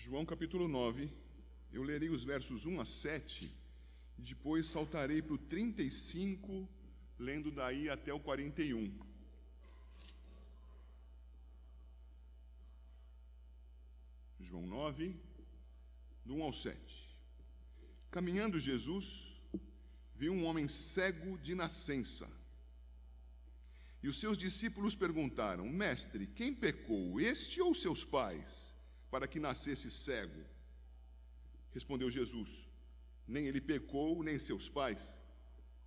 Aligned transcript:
João 0.00 0.24
capítulo 0.24 0.68
9, 0.68 1.10
eu 1.72 1.82
lerei 1.82 2.08
os 2.08 2.22
versos 2.22 2.64
1 2.64 2.80
a 2.80 2.84
7 2.84 3.52
e 4.16 4.22
depois 4.22 4.68
saltarei 4.68 5.20
para 5.20 5.34
o 5.34 5.38
35, 5.38 6.68
lendo 7.18 7.50
daí 7.50 7.90
até 7.90 8.14
o 8.14 8.20
41. 8.20 8.96
João 14.38 14.68
9, 14.68 15.16
do 16.24 16.36
1 16.36 16.42
ao 16.44 16.52
7. 16.52 16.78
Caminhando 18.12 18.60
Jesus, 18.60 19.32
viu 20.14 20.32
um 20.32 20.44
homem 20.44 20.68
cego 20.68 21.36
de 21.38 21.56
nascença. 21.56 22.30
E 24.00 24.08
os 24.08 24.20
seus 24.20 24.38
discípulos 24.38 24.94
perguntaram: 24.94 25.68
Mestre, 25.68 26.28
quem 26.28 26.54
pecou, 26.54 27.20
este 27.20 27.60
ou 27.60 27.74
seus 27.74 28.04
pais? 28.04 28.77
Para 29.10 29.26
que 29.26 29.40
nascesse 29.40 29.90
cego? 29.90 30.42
Respondeu 31.72 32.10
Jesus: 32.10 32.68
Nem 33.26 33.46
ele 33.46 33.60
pecou, 33.60 34.22
nem 34.22 34.38
seus 34.38 34.68
pais, 34.68 35.18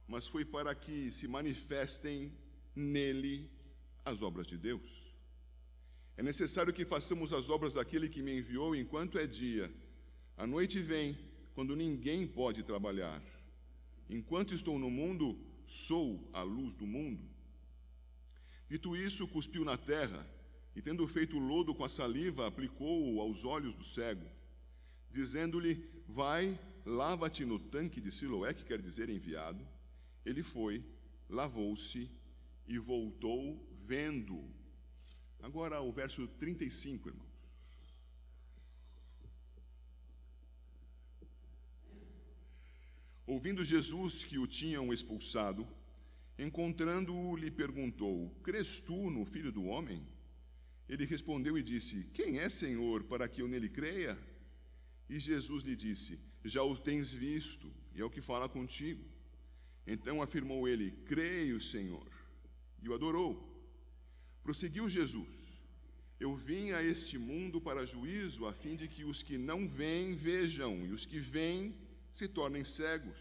mas 0.07 0.27
foi 0.27 0.43
para 0.45 0.73
que 0.75 1.11
se 1.11 1.27
manifestem 1.27 2.31
nele 2.75 3.49
as 4.03 4.21
obras 4.21 4.47
de 4.47 4.57
Deus. 4.57 5.01
É 6.17 6.23
necessário 6.23 6.73
que 6.73 6.85
façamos 6.85 7.33
as 7.33 7.49
obras 7.49 7.73
daquele 7.73 8.09
que 8.09 8.21
me 8.21 8.37
enviou 8.39 8.75
enquanto 8.75 9.17
é 9.17 9.25
dia. 9.25 9.73
A 10.37 10.45
noite 10.45 10.81
vem, 10.81 11.17
quando 11.53 11.75
ninguém 11.75 12.27
pode 12.27 12.63
trabalhar. 12.63 13.21
Enquanto 14.09 14.53
estou 14.53 14.77
no 14.77 14.89
mundo, 14.89 15.39
sou 15.65 16.29
a 16.33 16.41
luz 16.41 16.73
do 16.73 16.85
mundo. 16.85 17.23
Dito 18.69 18.95
isso, 18.95 19.27
cuspiu 19.27 19.63
na 19.65 19.77
terra 19.77 20.25
e, 20.75 20.81
tendo 20.81 21.07
feito 21.07 21.37
lodo 21.37 21.75
com 21.75 21.83
a 21.83 21.89
saliva, 21.89 22.47
aplicou-o 22.47 23.19
aos 23.19 23.43
olhos 23.43 23.75
do 23.75 23.83
cego, 23.83 24.25
dizendo-lhe: 25.09 25.89
Vai, 26.07 26.57
lava-te 26.85 27.45
no 27.45 27.59
tanque 27.59 27.99
de 27.99 28.11
Siloé, 28.11 28.53
que 28.53 28.63
quer 28.63 28.81
dizer 28.81 29.09
enviado. 29.09 29.65
Ele 30.25 30.43
foi, 30.43 30.83
lavou-se 31.29 32.09
e 32.67 32.77
voltou 32.77 33.61
vendo. 33.85 34.49
Agora 35.41 35.81
o 35.81 35.91
verso 35.91 36.27
35, 36.27 37.09
irmãos. 37.09 37.31
Ouvindo 43.25 43.63
Jesus 43.63 44.23
que 44.23 44.37
o 44.37 44.45
tinham 44.45 44.93
expulsado, 44.93 45.67
encontrando-o, 46.37 47.35
lhe 47.35 47.49
perguntou: 47.49 48.29
Crês 48.43 48.79
tu 48.81 49.09
no 49.09 49.25
filho 49.25 49.51
do 49.51 49.65
homem? 49.65 50.05
Ele 50.91 51.05
respondeu 51.05 51.57
e 51.57 51.63
disse: 51.63 52.05
Quem 52.13 52.39
é 52.39 52.49
Senhor 52.49 53.05
para 53.05 53.25
que 53.29 53.41
eu 53.41 53.47
nele 53.47 53.69
creia? 53.69 54.19
E 55.09 55.17
Jesus 55.19 55.63
lhe 55.63 55.73
disse: 55.73 56.19
Já 56.43 56.63
o 56.63 56.77
tens 56.77 57.13
visto, 57.13 57.73
e 57.95 58.01
é 58.01 58.03
o 58.03 58.09
que 58.09 58.19
fala 58.21 58.49
contigo. 58.49 59.01
Então 59.87 60.21
afirmou 60.21 60.67
ele: 60.67 60.91
Creio, 61.05 61.61
Senhor. 61.61 62.05
E 62.83 62.89
o 62.89 62.93
adorou. 62.93 63.31
Prosseguiu 64.43 64.89
Jesus: 64.89 65.63
Eu 66.19 66.35
vim 66.35 66.71
a 66.71 66.83
este 66.83 67.17
mundo 67.17 67.61
para 67.61 67.85
juízo, 67.85 68.45
a 68.45 68.51
fim 68.51 68.75
de 68.75 68.89
que 68.89 69.05
os 69.05 69.23
que 69.23 69.37
não 69.37 69.65
veem 69.65 70.13
vejam, 70.13 70.85
e 70.85 70.91
os 70.91 71.05
que 71.05 71.21
veem 71.21 71.73
se 72.11 72.27
tornem 72.27 72.65
cegos. 72.65 73.17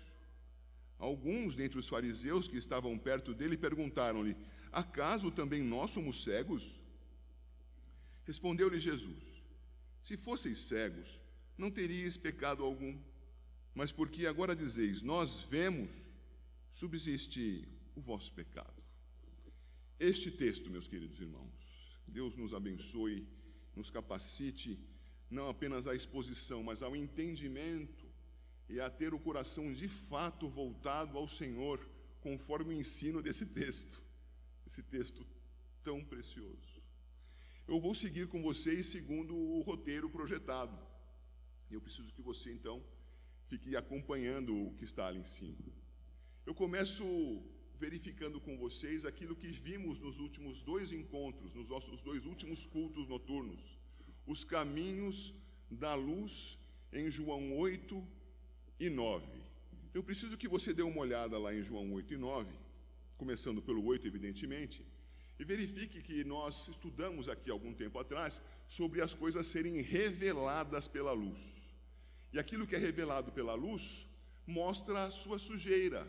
Alguns 0.98 1.54
dentre 1.54 1.78
os 1.78 1.86
fariseus 1.86 2.48
que 2.48 2.56
estavam 2.56 2.98
perto 2.98 3.32
dele 3.32 3.56
perguntaram-lhe: 3.56 4.36
Acaso 4.72 5.30
também 5.30 5.62
nós 5.62 5.92
somos 5.92 6.24
cegos? 6.24 6.79
Respondeu-lhe 8.30 8.78
Jesus: 8.78 9.24
Se 10.00 10.16
fosseis 10.16 10.58
cegos, 10.58 11.20
não 11.58 11.68
teríeis 11.68 12.16
pecado 12.16 12.62
algum. 12.62 12.96
Mas 13.74 13.90
porque 13.90 14.24
agora 14.24 14.54
dizeis, 14.54 15.02
nós 15.02 15.40
vemos, 15.54 15.90
subsiste 16.70 17.66
o 17.96 18.00
vosso 18.00 18.32
pecado. 18.32 18.80
Este 19.98 20.30
texto, 20.30 20.70
meus 20.70 20.86
queridos 20.86 21.18
irmãos, 21.20 21.98
Deus 22.06 22.36
nos 22.36 22.54
abençoe, 22.54 23.26
nos 23.74 23.90
capacite, 23.90 24.78
não 25.28 25.48
apenas 25.48 25.88
à 25.88 25.94
exposição, 25.96 26.62
mas 26.62 26.84
ao 26.84 26.94
entendimento 26.94 28.06
e 28.68 28.78
a 28.78 28.88
ter 28.88 29.12
o 29.12 29.18
coração 29.18 29.72
de 29.72 29.88
fato 29.88 30.48
voltado 30.48 31.18
ao 31.18 31.28
Senhor, 31.28 31.84
conforme 32.20 32.76
o 32.76 32.80
ensino 32.80 33.20
desse 33.20 33.46
texto, 33.46 34.00
esse 34.64 34.84
texto 34.84 35.26
tão 35.82 36.04
precioso 36.04 36.80
eu 37.70 37.78
vou 37.78 37.94
seguir 37.94 38.26
com 38.26 38.42
vocês 38.42 38.86
segundo 38.86 39.32
o 39.32 39.60
roteiro 39.60 40.10
projetado. 40.10 40.76
Eu 41.70 41.80
preciso 41.80 42.12
que 42.12 42.20
você, 42.20 42.50
então, 42.52 42.82
fique 43.46 43.76
acompanhando 43.76 44.52
o 44.56 44.74
que 44.74 44.84
está 44.84 45.06
ali 45.06 45.20
em 45.20 45.24
cima. 45.24 45.56
Eu 46.44 46.52
começo 46.52 47.04
verificando 47.78 48.40
com 48.40 48.58
vocês 48.58 49.04
aquilo 49.04 49.36
que 49.36 49.52
vimos 49.68 50.00
nos 50.00 50.18
últimos 50.18 50.64
dois 50.64 50.90
encontros, 50.90 51.54
nos 51.54 51.68
nossos 51.68 52.02
dois 52.02 52.26
últimos 52.26 52.66
cultos 52.66 53.06
noturnos. 53.06 53.78
Os 54.26 54.42
caminhos 54.42 55.32
da 55.70 55.94
luz 55.94 56.58
em 56.92 57.08
João 57.08 57.56
8 57.56 58.04
e 58.80 58.90
9. 58.90 59.24
Eu 59.94 60.02
preciso 60.02 60.36
que 60.36 60.48
você 60.48 60.74
dê 60.74 60.82
uma 60.82 61.02
olhada 61.06 61.38
lá 61.38 61.54
em 61.54 61.62
João 61.62 61.92
8 61.92 62.14
e 62.14 62.16
9, 62.16 62.52
começando 63.16 63.62
pelo 63.62 63.84
8, 63.84 64.08
evidentemente 64.08 64.84
e 65.40 65.44
verifique 65.44 66.02
que 66.02 66.22
nós 66.22 66.68
estudamos 66.68 67.26
aqui 67.26 67.50
algum 67.50 67.72
tempo 67.72 67.98
atrás 67.98 68.42
sobre 68.68 69.00
as 69.00 69.14
coisas 69.14 69.46
serem 69.46 69.80
reveladas 69.80 70.86
pela 70.86 71.12
luz. 71.12 71.40
E 72.30 72.38
aquilo 72.38 72.66
que 72.66 72.76
é 72.76 72.78
revelado 72.78 73.32
pela 73.32 73.54
luz 73.54 74.06
mostra 74.46 75.06
a 75.06 75.10
sua 75.10 75.38
sujeira, 75.38 76.06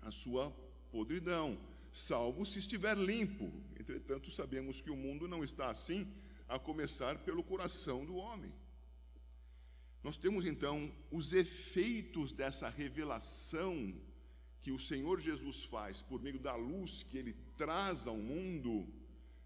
a 0.00 0.10
sua 0.10 0.50
podridão, 0.90 1.58
salvo 1.92 2.46
se 2.46 2.58
estiver 2.58 2.96
limpo. 2.96 3.52
Entretanto, 3.78 4.30
sabemos 4.30 4.80
que 4.80 4.90
o 4.90 4.96
mundo 4.96 5.28
não 5.28 5.44
está 5.44 5.70
assim, 5.70 6.10
a 6.48 6.58
começar 6.58 7.18
pelo 7.18 7.44
coração 7.44 8.02
do 8.02 8.16
homem. 8.16 8.50
Nós 10.02 10.16
temos 10.16 10.46
então 10.46 10.90
os 11.10 11.34
efeitos 11.34 12.32
dessa 12.32 12.70
revelação 12.70 13.94
que 14.60 14.72
o 14.72 14.78
Senhor 14.78 15.20
Jesus 15.20 15.64
faz 15.64 16.02
por 16.02 16.20
meio 16.20 16.38
da 16.38 16.54
luz 16.54 17.02
que 17.02 17.16
ele 17.16 17.34
traz 17.56 18.06
ao 18.06 18.16
mundo, 18.16 18.86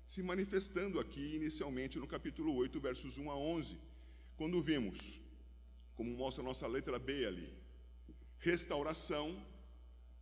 se 0.06 0.22
manifestando 0.22 0.98
aqui 0.98 1.36
inicialmente 1.36 1.98
no 1.98 2.06
capítulo 2.06 2.54
8, 2.54 2.80
versos 2.80 3.18
1 3.18 3.30
a 3.30 3.36
11, 3.36 3.78
quando 4.36 4.62
vimos, 4.62 5.20
como 5.94 6.16
mostra 6.16 6.42
a 6.42 6.46
nossa 6.46 6.66
letra 6.66 6.98
B 6.98 7.26
ali, 7.26 7.52
restauração, 8.38 9.44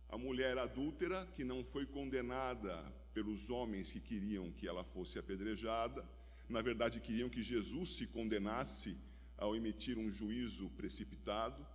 a 0.09 0.17
mulher 0.17 0.57
adúltera 0.57 1.25
que 1.35 1.43
não 1.43 1.63
foi 1.63 1.85
condenada 1.85 2.73
pelos 3.13 3.49
homens 3.49 3.91
que 3.91 3.99
queriam 3.99 4.51
que 4.51 4.67
ela 4.67 4.83
fosse 4.83 5.17
apedrejada, 5.17 6.07
na 6.49 6.61
verdade 6.61 6.99
queriam 6.99 7.29
que 7.29 7.41
Jesus 7.41 7.95
se 7.95 8.05
condenasse 8.05 8.97
ao 9.37 9.55
emitir 9.55 9.97
um 9.97 10.11
juízo 10.11 10.69
precipitado. 10.71 11.65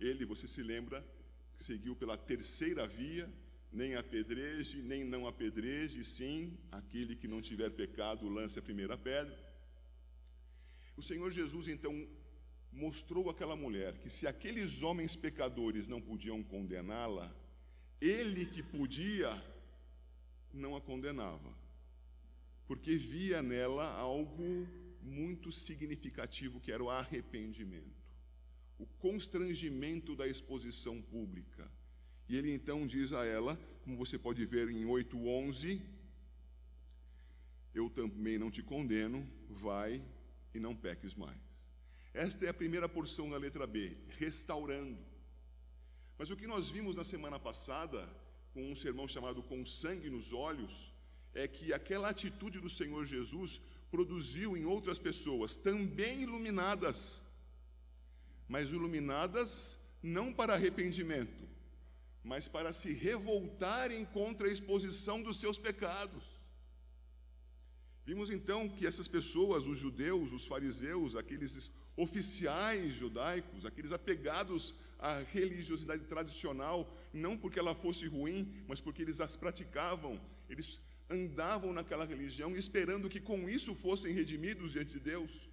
Ele, 0.00 0.24
você 0.24 0.48
se 0.48 0.62
lembra, 0.62 1.06
seguiu 1.56 1.94
pela 1.94 2.16
terceira 2.16 2.86
via, 2.86 3.32
nem 3.72 3.94
apedreje, 3.94 4.82
nem 4.82 5.04
não 5.04 5.26
apedreje, 5.26 6.04
sim, 6.04 6.58
aquele 6.70 7.16
que 7.16 7.26
não 7.26 7.40
tiver 7.40 7.70
pecado 7.70 8.28
lance 8.28 8.58
a 8.58 8.62
primeira 8.62 8.98
pedra. 8.98 9.36
O 10.96 11.02
Senhor 11.02 11.30
Jesus 11.30 11.68
então 11.68 12.06
mostrou 12.70 13.30
àquela 13.30 13.56
mulher 13.56 13.98
que 13.98 14.10
se 14.10 14.26
aqueles 14.26 14.82
homens 14.82 15.16
pecadores 15.16 15.88
não 15.88 16.00
podiam 16.00 16.42
condená-la, 16.42 17.34
ele 18.00 18.46
que 18.46 18.62
podia, 18.62 19.30
não 20.52 20.76
a 20.76 20.80
condenava, 20.80 21.56
porque 22.66 22.96
via 22.96 23.42
nela 23.42 23.90
algo 23.94 24.66
muito 25.00 25.50
significativo 25.50 26.60
que 26.60 26.72
era 26.72 26.82
o 26.82 26.90
arrependimento 26.90 28.01
o 28.78 28.86
constrangimento 28.98 30.14
da 30.14 30.26
exposição 30.26 31.00
pública. 31.00 31.70
E 32.28 32.36
ele 32.36 32.52
então 32.52 32.86
diz 32.86 33.12
a 33.12 33.24
ela, 33.24 33.58
como 33.82 33.96
você 33.96 34.18
pode 34.18 34.44
ver 34.46 34.68
em 34.68 34.84
8:11, 34.84 35.80
eu 37.74 37.88
também 37.90 38.38
não 38.38 38.50
te 38.50 38.62
condeno, 38.62 39.26
vai 39.48 40.02
e 40.54 40.60
não 40.60 40.74
peques 40.74 41.14
mais. 41.14 41.40
Esta 42.12 42.44
é 42.44 42.48
a 42.50 42.54
primeira 42.54 42.88
porção 42.88 43.30
da 43.30 43.38
letra 43.38 43.66
B, 43.66 43.96
restaurando. 44.18 44.98
Mas 46.18 46.30
o 46.30 46.36
que 46.36 46.46
nós 46.46 46.68
vimos 46.68 46.94
na 46.94 47.04
semana 47.04 47.38
passada, 47.38 48.08
com 48.52 48.70
um 48.70 48.76
sermão 48.76 49.08
chamado 49.08 49.42
Com 49.42 49.64
Sangue 49.64 50.10
nos 50.10 50.32
Olhos, 50.32 50.92
é 51.34 51.48
que 51.48 51.72
aquela 51.72 52.10
atitude 52.10 52.60
do 52.60 52.68
Senhor 52.68 53.06
Jesus 53.06 53.60
produziu 53.90 54.56
em 54.56 54.64
outras 54.64 54.98
pessoas, 54.98 55.56
também 55.56 56.22
iluminadas, 56.22 57.24
mas 58.48 58.70
iluminadas 58.70 59.78
não 60.02 60.32
para 60.32 60.54
arrependimento, 60.54 61.48
mas 62.24 62.48
para 62.48 62.72
se 62.72 62.92
revoltarem 62.92 64.04
contra 64.04 64.46
a 64.46 64.52
exposição 64.52 65.22
dos 65.22 65.38
seus 65.38 65.58
pecados. 65.58 66.24
Vimos 68.04 68.30
então 68.30 68.68
que 68.68 68.86
essas 68.86 69.06
pessoas, 69.06 69.66
os 69.66 69.78
judeus, 69.78 70.32
os 70.32 70.46
fariseus, 70.46 71.14
aqueles 71.14 71.70
oficiais 71.96 72.94
judaicos, 72.94 73.64
aqueles 73.64 73.92
apegados 73.92 74.74
à 74.98 75.20
religiosidade 75.20 76.04
tradicional, 76.04 76.96
não 77.12 77.36
porque 77.36 77.58
ela 77.58 77.74
fosse 77.74 78.06
ruim, 78.06 78.52
mas 78.66 78.80
porque 78.80 79.02
eles 79.02 79.20
as 79.20 79.36
praticavam, 79.36 80.20
eles 80.48 80.80
andavam 81.08 81.72
naquela 81.72 82.04
religião 82.04 82.56
esperando 82.56 83.08
que 83.08 83.20
com 83.20 83.48
isso 83.48 83.74
fossem 83.74 84.12
redimidos 84.12 84.72
diante 84.72 84.92
de 84.92 85.00
Deus, 85.00 85.48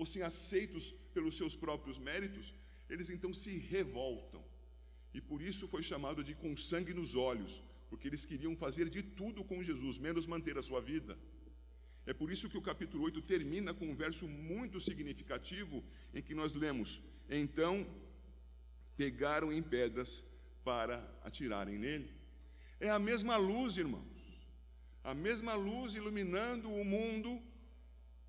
fossem 0.00 0.22
aceitos 0.22 0.84
pelos 1.14 1.36
seus 1.40 1.54
próprios 1.64 1.98
méritos, 2.10 2.46
eles 2.92 3.08
então 3.14 3.32
se 3.42 3.52
revoltam. 3.74 4.42
E 5.16 5.20
por 5.20 5.40
isso 5.50 5.64
foi 5.72 5.82
chamado 5.90 6.20
de 6.28 6.34
com 6.42 6.56
sangue 6.56 6.94
nos 6.98 7.10
olhos, 7.30 7.54
porque 7.90 8.08
eles 8.08 8.24
queriam 8.30 8.54
fazer 8.64 8.86
de 8.96 9.02
tudo 9.02 9.44
com 9.50 9.66
Jesus, 9.68 9.98
menos 9.98 10.26
manter 10.34 10.56
a 10.56 10.62
sua 10.68 10.80
vida. 10.92 11.18
É 12.10 12.14
por 12.20 12.28
isso 12.32 12.48
que 12.48 12.56
o 12.60 12.66
capítulo 12.70 13.04
8 13.04 13.20
termina 13.32 13.74
com 13.74 13.86
um 13.90 13.98
verso 14.04 14.26
muito 14.26 14.80
significativo 14.80 15.84
em 16.14 16.22
que 16.22 16.34
nós 16.40 16.54
lemos: 16.54 17.02
Então 17.28 17.74
pegaram 18.96 19.52
em 19.52 19.62
pedras 19.62 20.24
para 20.64 20.96
atirarem 21.22 21.78
nele. 21.84 22.10
É 22.88 22.88
a 22.88 22.98
mesma 23.10 23.36
luz, 23.36 23.76
irmãos, 23.76 24.22
a 25.04 25.14
mesma 25.26 25.54
luz 25.68 25.94
iluminando 26.00 26.68
o 26.72 26.84
mundo, 26.96 27.30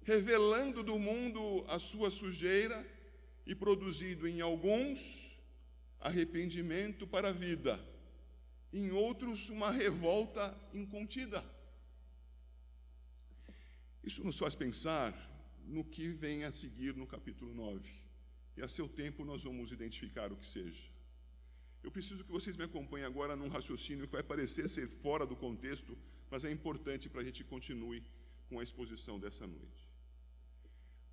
revelando 0.04 0.84
do 0.84 0.98
mundo 0.98 1.64
a 1.68 1.78
sua 1.80 2.10
sujeira 2.10 2.86
e 3.46 3.54
produzindo 3.54 4.28
em 4.28 4.42
alguns 4.42 5.38
arrependimento 6.00 7.06
para 7.06 7.30
a 7.30 7.32
vida, 7.32 7.80
em 8.74 8.92
outros 8.92 9.50
uma 9.50 9.72
revolta 9.72 10.58
incontida. 10.74 11.44
Isso 14.04 14.24
nos 14.24 14.38
faz 14.38 14.56
pensar 14.56 15.14
no 15.68 15.84
que 15.84 16.10
vem 16.10 16.44
a 16.44 16.52
seguir 16.52 16.96
no 16.96 17.06
capítulo 17.06 17.54
9. 17.54 17.88
E 18.58 18.62
a 18.62 18.68
seu 18.68 18.88
tempo 18.90 19.24
nós 19.24 19.44
vamos 19.44 19.72
identificar 19.72 20.32
o 20.32 20.36
que 20.36 20.48
seja. 20.48 20.90
Eu 21.84 21.92
preciso 21.92 22.24
que 22.24 22.32
vocês 22.32 22.58
me 22.58 22.64
acompanhem 22.64 23.06
agora 23.06 23.36
num 23.36 23.48
raciocínio 23.48 24.08
que 24.08 24.14
vai 24.14 24.24
parecer 24.24 24.68
ser 24.70 24.88
fora 24.88 25.26
do 25.26 25.36
contexto, 25.36 25.98
mas 26.30 26.44
é 26.44 26.52
importante 26.52 27.10
para 27.10 27.22
a 27.22 27.24
gente 27.24 27.44
continue 27.44 28.04
com 28.50 28.60
a 28.60 28.64
exposição 28.64 29.20
dessa 29.20 29.46
noite. 29.46 29.91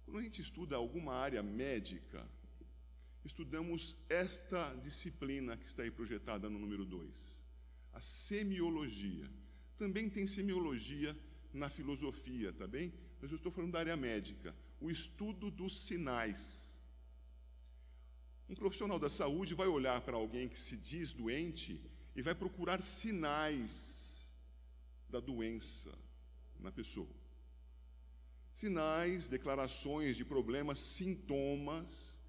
Quando 0.08 0.20
a 0.20 0.24
gente 0.24 0.40
estuda 0.40 0.74
alguma 0.74 1.12
área 1.12 1.42
médica, 1.42 2.26
estudamos 3.22 3.94
esta 4.08 4.74
disciplina 4.76 5.54
que 5.54 5.66
está 5.66 5.82
aí 5.82 5.90
projetada 5.90 6.48
no 6.48 6.58
número 6.58 6.86
2, 6.86 7.44
a 7.92 8.00
semiologia. 8.00 9.30
Também 9.76 10.08
tem 10.08 10.26
semiologia 10.26 11.14
na 11.52 11.68
filosofia, 11.68 12.54
tá 12.54 12.66
bem? 12.66 12.90
Mas 13.20 13.30
eu 13.30 13.36
estou 13.36 13.52
falando 13.52 13.72
da 13.72 13.80
área 13.80 13.98
médica, 13.98 14.56
o 14.80 14.90
estudo 14.90 15.50
dos 15.50 15.78
sinais. 15.78 16.82
Um 18.48 18.54
profissional 18.54 18.98
da 18.98 19.10
saúde 19.10 19.54
vai 19.54 19.68
olhar 19.68 20.00
para 20.00 20.16
alguém 20.16 20.48
que 20.48 20.58
se 20.58 20.74
diz 20.74 21.12
doente 21.12 21.78
e 22.16 22.22
vai 22.22 22.34
procurar 22.34 22.82
sinais 22.82 24.26
da 25.10 25.20
doença 25.20 25.92
na 26.58 26.72
pessoa. 26.72 27.27
Sinais, 28.58 29.28
declarações 29.28 30.16
de 30.16 30.24
problemas, 30.24 30.80
sintomas. 30.80 32.20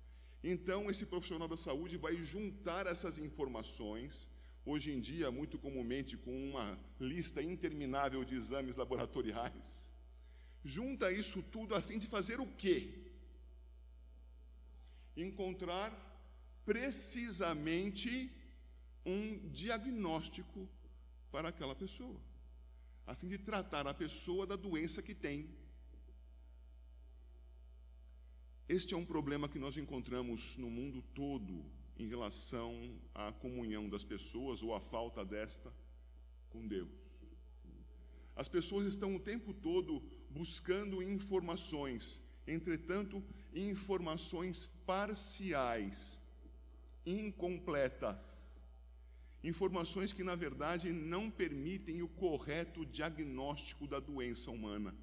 Então, 0.44 0.88
esse 0.92 1.04
profissional 1.04 1.48
da 1.48 1.58
saúde 1.58 1.98
vai 1.98 2.16
juntar 2.18 2.86
essas 2.86 3.18
informações 3.18 4.30
hoje 4.64 4.92
em 4.92 5.00
dia, 5.00 5.31
muito 5.31 5.58
comumente 5.58 6.16
com 6.16 6.36
uma 6.50 6.78
lista 7.00 7.42
interminável 7.42 8.24
de 8.24 8.36
exames 8.36 8.76
laboratoriais. 8.76 9.92
Junta 10.64 11.12
isso 11.12 11.42
tudo 11.42 11.74
a 11.74 11.81
fim 11.81 11.98
de 11.98 12.08
fazer 12.08 12.40
o 12.40 12.46
quê? 12.46 12.76
Encontrar 15.18 15.90
precisamente 16.64 18.31
um 19.04 19.50
diagnóstico 19.50 20.70
para 21.31 21.50
aquela 21.50 21.74
pessoa, 21.74 22.22
a 23.08 23.16
fim 23.16 23.30
de 23.30 23.40
tratar 23.40 23.88
a 23.88 23.96
pessoa 23.96 24.46
da 24.46 24.56
doença 24.56 25.02
que 25.02 25.16
tem. 25.16 25.58
Este 28.69 28.94
é 28.94 28.98
um 28.98 29.04
problema 29.04 29.50
que 29.50 29.57
nós 29.57 29.77
encontramos 29.77 30.56
no 30.56 30.69
mundo 30.69 31.01
todo 31.16 31.66
em 31.98 32.07
relação 32.07 32.71
à 33.16 33.31
comunhão 33.31 33.89
das 33.89 34.04
pessoas 34.04 34.62
ou 34.62 34.75
à 34.75 34.80
falta 34.80 35.25
desta 35.25 35.74
com 36.51 36.68
Deus. 36.68 36.92
As 38.36 38.48
pessoas 38.48 38.86
estão 38.86 39.16
o 39.16 39.19
tempo 39.19 39.56
todo 39.56 40.04
buscando 40.30 41.01
informações, 41.01 42.21
entretanto, 42.45 43.24
informações 43.56 44.68
parciais, 44.86 46.24
incompletas. 47.07 48.21
Informações 49.44 50.13
que, 50.13 50.24
na 50.24 50.36
verdade, 50.36 50.94
não 50.94 51.31
permitem 51.31 52.04
o 52.04 52.07
correto 52.07 52.86
diagnóstico 52.86 53.88
da 53.88 54.00
doença 54.00 54.51
humana. 54.51 54.94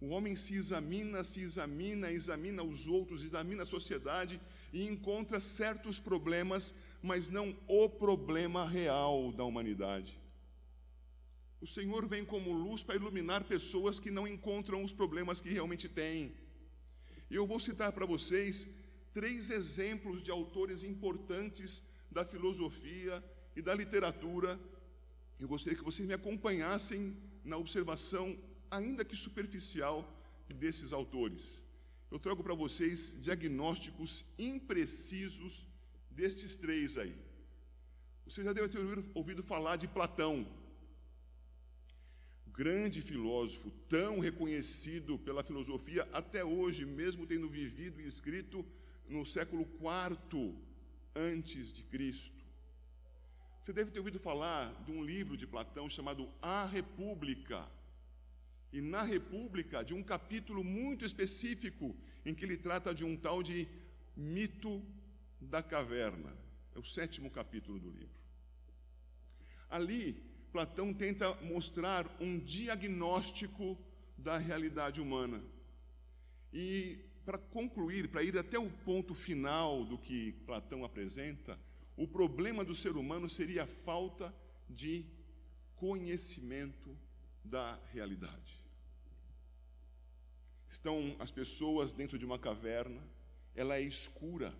O 0.00 0.08
homem 0.08 0.34
se 0.34 0.54
examina, 0.54 1.22
se 1.22 1.40
examina, 1.40 2.10
examina 2.10 2.62
os 2.62 2.86
outros, 2.86 3.22
examina 3.22 3.64
a 3.64 3.66
sociedade 3.66 4.40
e 4.72 4.86
encontra 4.86 5.38
certos 5.38 5.98
problemas, 5.98 6.74
mas 7.02 7.28
não 7.28 7.54
o 7.68 7.88
problema 7.88 8.66
real 8.66 9.30
da 9.32 9.44
humanidade. 9.44 10.18
O 11.60 11.66
Senhor 11.66 12.06
vem 12.06 12.24
como 12.24 12.50
luz 12.52 12.82
para 12.82 12.96
iluminar 12.96 13.44
pessoas 13.44 13.98
que 13.98 14.10
não 14.10 14.26
encontram 14.26 14.82
os 14.82 14.92
problemas 14.92 15.42
que 15.42 15.50
realmente 15.50 15.86
têm. 15.86 16.32
E 17.30 17.34
eu 17.34 17.46
vou 17.46 17.60
citar 17.60 17.92
para 17.92 18.06
vocês 18.06 18.66
três 19.12 19.50
exemplos 19.50 20.22
de 20.22 20.30
autores 20.30 20.82
importantes 20.82 21.82
da 22.10 22.24
filosofia 22.24 23.22
e 23.54 23.60
da 23.60 23.74
literatura. 23.74 24.58
Eu 25.38 25.46
gostaria 25.46 25.78
que 25.78 25.84
vocês 25.84 26.08
me 26.08 26.14
acompanhassem 26.14 27.14
na 27.44 27.58
observação, 27.58 28.38
ainda 28.70 29.04
que 29.04 29.16
superficial, 29.16 30.16
desses 30.48 30.92
autores 30.92 31.62
eu 32.10 32.18
trago 32.18 32.42
para 32.42 32.54
vocês 32.54 33.14
diagnósticos 33.20 34.24
imprecisos 34.36 35.64
destes 36.10 36.56
três 36.56 36.98
aí. 36.98 37.16
Você 38.26 38.42
já 38.42 38.52
deve 38.52 38.68
ter 38.68 38.80
ouvido 39.14 39.44
falar 39.44 39.76
de 39.76 39.86
Platão, 39.86 40.44
grande 42.48 43.00
filósofo, 43.00 43.70
tão 43.88 44.18
reconhecido 44.18 45.18
pela 45.20 45.44
filosofia 45.44 46.06
até 46.12 46.44
hoje, 46.44 46.84
mesmo 46.84 47.26
tendo 47.26 47.48
vivido 47.48 48.00
e 48.00 48.08
escrito 48.08 48.66
no 49.08 49.24
século 49.24 49.62
IV 49.62 50.56
antes 51.14 51.72
de 51.72 51.84
Cristo. 51.84 52.44
Você 53.62 53.72
deve 53.72 53.92
ter 53.92 54.00
ouvido 54.00 54.18
falar 54.18 54.74
de 54.84 54.90
um 54.90 55.04
livro 55.04 55.36
de 55.36 55.46
Platão 55.46 55.88
chamado 55.88 56.28
A 56.42 56.64
República 56.64 57.68
e 58.72 58.80
na 58.80 59.02
República, 59.02 59.82
de 59.84 59.94
um 59.94 60.02
capítulo 60.02 60.62
muito 60.62 61.04
específico, 61.04 61.96
em 62.24 62.34
que 62.34 62.44
ele 62.44 62.56
trata 62.56 62.94
de 62.94 63.04
um 63.04 63.16
tal 63.16 63.42
de 63.42 63.66
mito 64.16 64.82
da 65.40 65.62
caverna. 65.62 66.36
É 66.74 66.78
o 66.78 66.84
sétimo 66.84 67.30
capítulo 67.30 67.78
do 67.78 67.90
livro. 67.90 68.20
Ali, 69.68 70.22
Platão 70.52 70.92
tenta 70.92 71.34
mostrar 71.42 72.06
um 72.20 72.38
diagnóstico 72.38 73.78
da 74.16 74.36
realidade 74.36 75.00
humana. 75.00 75.42
E, 76.52 76.98
para 77.24 77.38
concluir, 77.38 78.08
para 78.08 78.22
ir 78.22 78.36
até 78.36 78.58
o 78.58 78.70
ponto 78.70 79.14
final 79.14 79.84
do 79.84 79.96
que 79.96 80.32
Platão 80.46 80.84
apresenta, 80.84 81.58
o 81.96 82.06
problema 82.06 82.64
do 82.64 82.74
ser 82.74 82.96
humano 82.96 83.28
seria 83.28 83.64
a 83.64 83.66
falta 83.66 84.34
de 84.68 85.04
conhecimento 85.76 86.96
da 87.44 87.78
realidade. 87.92 88.60
Estão 90.68 91.16
as 91.18 91.30
pessoas 91.30 91.92
dentro 91.92 92.18
de 92.18 92.24
uma 92.24 92.38
caverna, 92.38 93.02
ela 93.54 93.76
é 93.76 93.82
escura. 93.82 94.54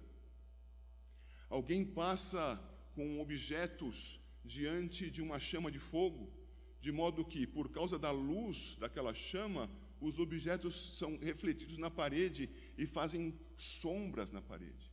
Alguém 1.48 1.84
passa 1.84 2.60
com 2.94 3.20
objetos 3.20 4.20
diante 4.44 5.10
de 5.10 5.22
uma 5.22 5.38
chama 5.38 5.70
de 5.70 5.78
fogo, 5.78 6.32
de 6.80 6.90
modo 6.90 7.24
que, 7.24 7.46
por 7.46 7.70
causa 7.70 7.98
da 7.98 8.10
luz 8.10 8.76
daquela 8.76 9.14
chama, 9.14 9.70
os 10.00 10.18
objetos 10.18 10.96
são 10.96 11.18
refletidos 11.18 11.76
na 11.76 11.90
parede 11.90 12.48
e 12.76 12.86
fazem 12.86 13.38
sombras 13.56 14.30
na 14.30 14.40
parede. 14.40 14.90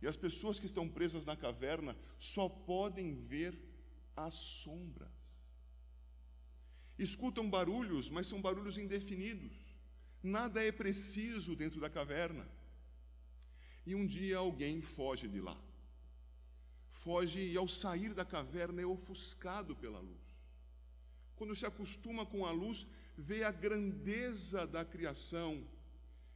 E 0.00 0.06
as 0.06 0.16
pessoas 0.16 0.58
que 0.58 0.66
estão 0.66 0.88
presas 0.88 1.24
na 1.24 1.36
caverna 1.36 1.96
só 2.18 2.48
podem 2.48 3.14
ver 3.14 3.58
as 4.16 4.34
sombras. 4.34 5.27
Escutam 6.98 7.48
barulhos, 7.48 8.10
mas 8.10 8.26
são 8.26 8.42
barulhos 8.42 8.76
indefinidos. 8.76 9.52
Nada 10.22 10.62
é 10.62 10.72
preciso 10.72 11.54
dentro 11.54 11.80
da 11.80 11.88
caverna. 11.88 12.46
E 13.86 13.94
um 13.94 14.04
dia 14.04 14.38
alguém 14.38 14.82
foge 14.82 15.28
de 15.28 15.40
lá. 15.40 15.56
Foge 16.90 17.40
e, 17.40 17.56
ao 17.56 17.68
sair 17.68 18.12
da 18.12 18.24
caverna, 18.24 18.82
é 18.82 18.86
ofuscado 18.86 19.76
pela 19.76 20.00
luz. 20.00 20.28
Quando 21.36 21.54
se 21.54 21.64
acostuma 21.64 22.26
com 22.26 22.44
a 22.44 22.50
luz, 22.50 22.86
vê 23.16 23.44
a 23.44 23.52
grandeza 23.52 24.66
da 24.66 24.84
criação 24.84 25.64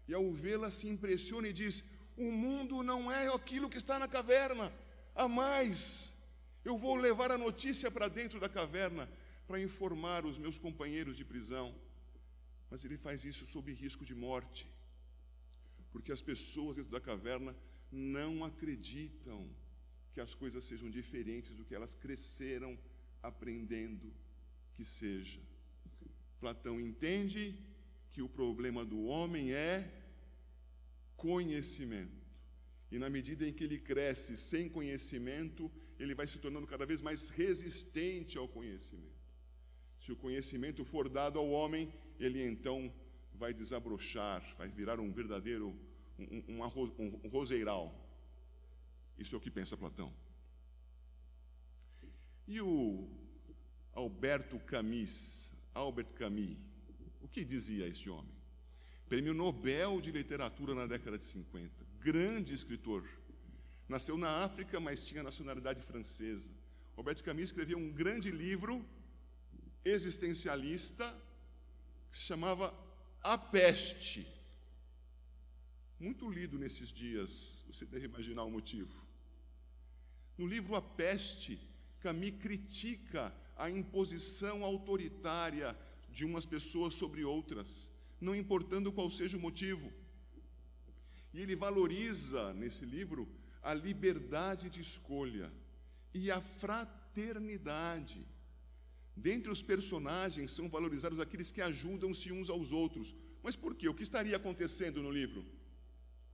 e, 0.07 0.15
ao 0.15 0.33
vê-la, 0.33 0.71
se 0.71 0.87
impressiona 0.89 1.49
e 1.49 1.53
diz: 1.53 1.85
O 2.17 2.31
mundo 2.31 2.85
não 2.85 3.11
é 3.11 3.27
aquilo 3.35 3.69
que 3.69 3.79
está 3.79 3.99
na 3.99 4.07
caverna, 4.07 4.73
há 5.15 5.27
mais. 5.27 6.17
Eu 6.65 6.79
vou 6.79 6.95
levar 6.95 7.33
a 7.33 7.37
notícia 7.37 7.91
para 7.91 8.07
dentro 8.07 8.39
da 8.39 8.49
caverna 8.49 9.09
para 9.53 9.61
informar 9.61 10.25
os 10.25 10.39
meus 10.39 10.57
companheiros 10.57 11.15
de 11.15 11.27
prisão. 11.31 11.67
Mas 12.71 12.87
ele 12.87 12.97
faz 12.97 13.23
isso 13.31 13.45
sob 13.47 13.71
risco 13.71 14.03
de 14.03 14.15
morte, 14.15 14.67
porque 15.93 16.11
as 16.11 16.23
pessoas 16.23 16.77
dentro 16.77 16.91
da 16.91 16.99
caverna 16.99 17.55
não 17.91 18.47
acreditam 18.47 19.39
que 20.11 20.23
as 20.23 20.33
coisas 20.43 20.65
sejam 20.65 20.89
diferentes 20.99 21.55
do 21.55 21.67
que 21.67 21.75
elas 21.75 21.95
cresceram 21.95 22.79
aprendendo 23.23 24.11
que 24.73 24.87
seja. 24.87 25.39
Platão 26.41 26.81
entende 26.81 27.55
que 28.11 28.23
o 28.23 28.31
problema 28.41 28.87
do 28.87 29.03
homem 29.05 29.53
é 29.53 29.77
conhecimento. 31.15 32.23
E 32.91 32.99
na 32.99 33.11
medida 33.11 33.47
em 33.47 33.53
que 33.53 33.65
ele 33.65 33.79
cresce 33.79 34.35
sem 34.35 34.67
conhecimento, 34.71 35.71
ele 35.99 36.15
vai 36.15 36.27
se 36.27 36.39
tornando 36.39 36.67
cada 36.67 36.87
vez 36.87 37.03
mais 37.03 37.29
resistente 37.29 38.39
ao 38.39 38.49
conhecimento. 38.49 39.22
Se 40.03 40.11
o 40.11 40.17
conhecimento 40.17 40.85
for 40.85 41.09
dado 41.09 41.39
ao 41.39 41.49
homem, 41.49 41.95
ele 42.19 42.45
então 42.45 42.93
vai 43.35 43.55
desabrochar, 43.55 44.43
vai 44.59 44.67
virar 44.67 44.99
um 44.99 45.13
verdadeiro 45.13 45.73
um, 46.19 46.43
um, 46.49 46.63
um, 46.99 47.29
roseiral. 47.29 47.95
Isso 49.17 49.37
é 49.37 49.39
o 49.39 49.41
que 49.41 49.49
pensa 49.49 49.77
Platão. 49.77 50.13
E 52.49 52.61
o 52.61 53.09
Alberto 53.93 54.59
Camus, 54.59 55.53
Albert 55.73 56.13
Camus, 56.17 56.57
o 57.21 57.29
que 57.29 57.45
dizia 57.45 57.87
esse 57.87 58.11
homem? 58.11 58.35
Prêmio 59.09 59.33
Nobel 59.33 60.01
de 60.01 60.11
Literatura 60.11 60.75
na 60.75 60.85
década 60.85 61.17
de 61.17 61.27
50, 61.27 61.71
grande 62.01 62.53
escritor. 62.53 63.09
Nasceu 63.89 64.19
na 64.19 64.43
África, 64.43 64.81
mas 64.81 65.05
tinha 65.05 65.23
nacionalidade 65.23 65.81
francesa. 65.81 66.51
Albert 66.97 67.23
Camus 67.23 67.45
escreveu 67.45 67.79
um 67.79 67.93
grande 67.93 68.33
livro 68.33 68.85
existencialista 69.85 71.13
que 72.11 72.19
se 72.19 72.25
chamava 72.25 72.75
A 73.23 73.37
Peste. 73.37 74.27
Muito 75.99 76.29
lido 76.29 76.59
nesses 76.59 76.89
dias, 76.89 77.65
você 77.67 77.85
deve 77.85 78.07
imaginar 78.07 78.45
o 78.45 78.51
motivo. 78.51 78.95
No 80.37 80.47
livro 80.47 80.75
A 80.75 80.83
Peste, 80.83 81.61
Camus 82.01 82.33
critica 82.41 83.33
a 83.57 83.71
imposição 83.71 84.65
autoritária 84.65 85.77
de 86.11 86.25
umas 86.25 86.45
pessoas 86.45 86.95
sobre 86.95 87.25
outras, 87.25 87.89
não 88.21 88.35
importando 88.35 88.93
qual 88.93 89.11
seja 89.11 89.37
o 89.37 89.41
motivo. 89.41 89.93
E 91.33 91.41
ele 91.41 91.57
valoriza 91.57 92.53
nesse 92.53 92.85
livro 92.85 93.29
a 93.63 93.73
liberdade 93.73 94.69
de 94.69 94.81
escolha 94.81 95.51
e 96.13 96.31
a 96.31 96.41
fraternidade. 96.41 98.27
Dentre 99.17 99.51
os 99.51 99.63
personagens 99.63 100.53
são 100.53 100.69
valorizados 100.69 101.21
aqueles 101.21 101.51
que 101.51 101.61
ajudam-se 101.61 102.33
uns 102.33 102.49
aos 102.49 102.73
outros. 102.73 103.15
Mas 103.43 103.57
por 103.57 103.75
quê? 103.75 103.89
O 103.89 103.95
que 103.95 104.03
estaria 104.03 104.37
acontecendo 104.37 105.03
no 105.03 105.11
livro? 105.11 105.45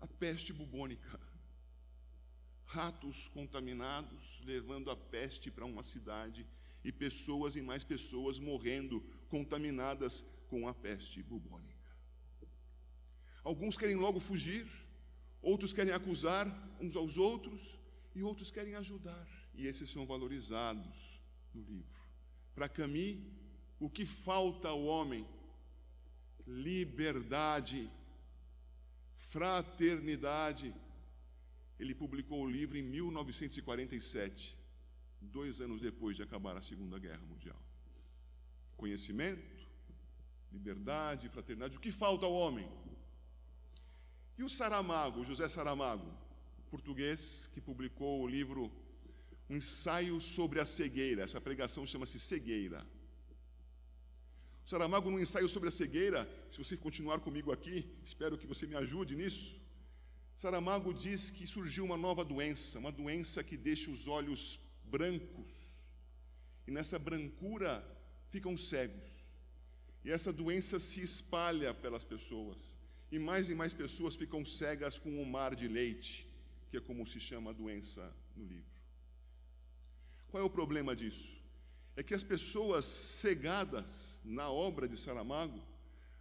A 0.00 0.06
peste 0.06 0.52
bubônica. 0.52 1.20
Ratos 2.64 3.28
contaminados 3.28 4.40
levando 4.44 4.90
a 4.90 4.96
peste 4.96 5.50
para 5.50 5.64
uma 5.64 5.82
cidade 5.82 6.46
e 6.84 6.92
pessoas 6.92 7.56
e 7.56 7.62
mais 7.62 7.82
pessoas 7.82 8.38
morrendo 8.38 9.00
contaminadas 9.28 10.24
com 10.48 10.68
a 10.68 10.74
peste 10.74 11.22
bubônica. 11.22 11.76
Alguns 13.42 13.78
querem 13.78 13.96
logo 13.96 14.20
fugir, 14.20 14.66
outros 15.40 15.72
querem 15.72 15.92
acusar 15.92 16.46
uns 16.80 16.94
aos 16.94 17.16
outros 17.16 17.78
e 18.14 18.22
outros 18.22 18.50
querem 18.50 18.74
ajudar. 18.74 19.26
E 19.54 19.66
esses 19.66 19.90
são 19.90 20.06
valorizados 20.06 21.20
no 21.54 21.62
livro. 21.62 22.07
Para 22.58 22.68
Camus, 22.68 23.18
o 23.78 23.88
que 23.88 24.04
falta 24.04 24.66
ao 24.66 24.84
homem? 24.84 25.24
Liberdade, 26.44 27.88
fraternidade. 29.14 30.74
Ele 31.78 31.94
publicou 31.94 32.42
o 32.42 32.50
livro 32.50 32.76
em 32.76 32.82
1947 32.82 34.58
dois 35.20 35.60
anos 35.60 35.80
depois 35.80 36.16
de 36.16 36.24
acabar 36.24 36.56
a 36.56 36.60
Segunda 36.60 36.98
Guerra 36.98 37.22
Mundial. 37.28 37.62
Conhecimento, 38.76 39.68
liberdade, 40.50 41.28
fraternidade, 41.28 41.76
o 41.76 41.80
que 41.80 41.92
falta 41.92 42.26
ao 42.26 42.32
homem? 42.32 42.68
E 44.36 44.42
o 44.42 44.48
Saramago, 44.48 45.24
José 45.24 45.48
Saramago, 45.48 46.12
português, 46.68 47.48
que 47.54 47.60
publicou 47.60 48.20
o 48.20 48.26
livro 48.26 48.68
Um 49.48 49.56
Ensaio 49.56 50.20
sobre 50.20 50.60
a 50.60 50.64
Cegueira, 50.64 51.22
essa 51.22 51.40
pregação 51.40 51.86
chama-se 51.86 52.20
Cegueira. 52.20 52.86
O 54.68 54.70
Saramago, 54.70 55.10
num 55.10 55.18
ensaio 55.18 55.48
sobre 55.48 55.70
a 55.70 55.72
cegueira, 55.72 56.28
se 56.50 56.58
você 56.58 56.76
continuar 56.76 57.20
comigo 57.20 57.50
aqui, 57.50 57.88
espero 58.04 58.36
que 58.36 58.46
você 58.46 58.66
me 58.66 58.76
ajude 58.76 59.16
nisso. 59.16 59.58
Saramago 60.36 60.92
diz 60.92 61.30
que 61.30 61.46
surgiu 61.46 61.86
uma 61.86 61.96
nova 61.96 62.22
doença, 62.22 62.78
uma 62.78 62.92
doença 62.92 63.42
que 63.42 63.56
deixa 63.56 63.90
os 63.90 64.06
olhos 64.06 64.60
brancos, 64.84 65.52
e 66.66 66.70
nessa 66.70 66.98
brancura 66.98 67.82
ficam 68.30 68.58
cegos. 68.58 69.10
E 70.04 70.10
essa 70.10 70.30
doença 70.30 70.78
se 70.78 71.00
espalha 71.00 71.72
pelas 71.72 72.04
pessoas, 72.04 72.76
e 73.10 73.18
mais 73.18 73.48
e 73.48 73.54
mais 73.54 73.72
pessoas 73.72 74.16
ficam 74.16 74.44
cegas 74.44 74.98
com 74.98 75.22
o 75.22 75.24
mar 75.24 75.56
de 75.56 75.66
leite, 75.66 76.28
que 76.70 76.76
é 76.76 76.80
como 76.80 77.06
se 77.06 77.18
chama 77.18 77.50
a 77.50 77.54
doença 77.54 78.14
no 78.36 78.44
livro. 78.44 78.77
Qual 80.30 80.42
é 80.42 80.46
o 80.46 80.50
problema 80.50 80.94
disso? 80.94 81.36
É 81.96 82.02
que 82.02 82.14
as 82.14 82.22
pessoas 82.22 82.84
cegadas 82.86 84.20
na 84.24 84.50
obra 84.50 84.88
de 84.88 84.96
Saramago 84.96 85.60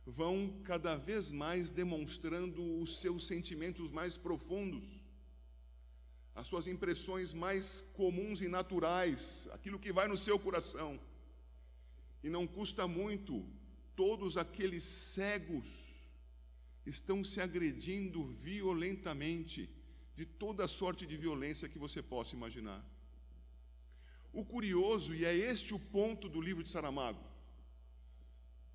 vão 0.06 0.62
cada 0.64 0.96
vez 0.96 1.32
mais 1.32 1.70
demonstrando 1.70 2.80
os 2.82 3.00
seus 3.00 3.28
sentimentos 3.28 3.92
mais 3.92 4.18
profundos 4.18 5.08
as 6.38 6.46
suas 6.48 6.68
impressões 6.68 7.34
mais 7.34 7.82
comuns 7.96 8.42
e 8.42 8.48
naturais, 8.48 9.50
aquilo 9.52 9.80
que 9.80 9.92
vai 9.92 10.08
no 10.08 10.16
seu 10.16 10.38
coração. 10.38 11.00
E 12.24 12.30
não 12.30 12.46
custa 12.46 12.88
muito, 12.88 13.44
todos 13.96 14.38
aqueles 14.38 14.84
cegos 14.84 15.66
estão 16.86 17.24
se 17.24 17.42
agredindo 17.42 18.24
violentamente, 18.24 19.68
de 20.16 20.28
toda 20.28 20.68
sorte 20.68 21.08
de 21.08 21.18
violência 21.18 21.68
que 21.68 21.80
você 21.80 22.04
possa 22.04 22.36
imaginar. 22.36 22.86
O 24.40 24.46
curioso, 24.46 25.16
e 25.16 25.26
é 25.26 25.34
este 25.34 25.74
o 25.74 25.80
ponto 25.80 26.30
do 26.30 26.40
livro 26.40 26.64
de 26.64 26.70
Saramago, 26.70 27.26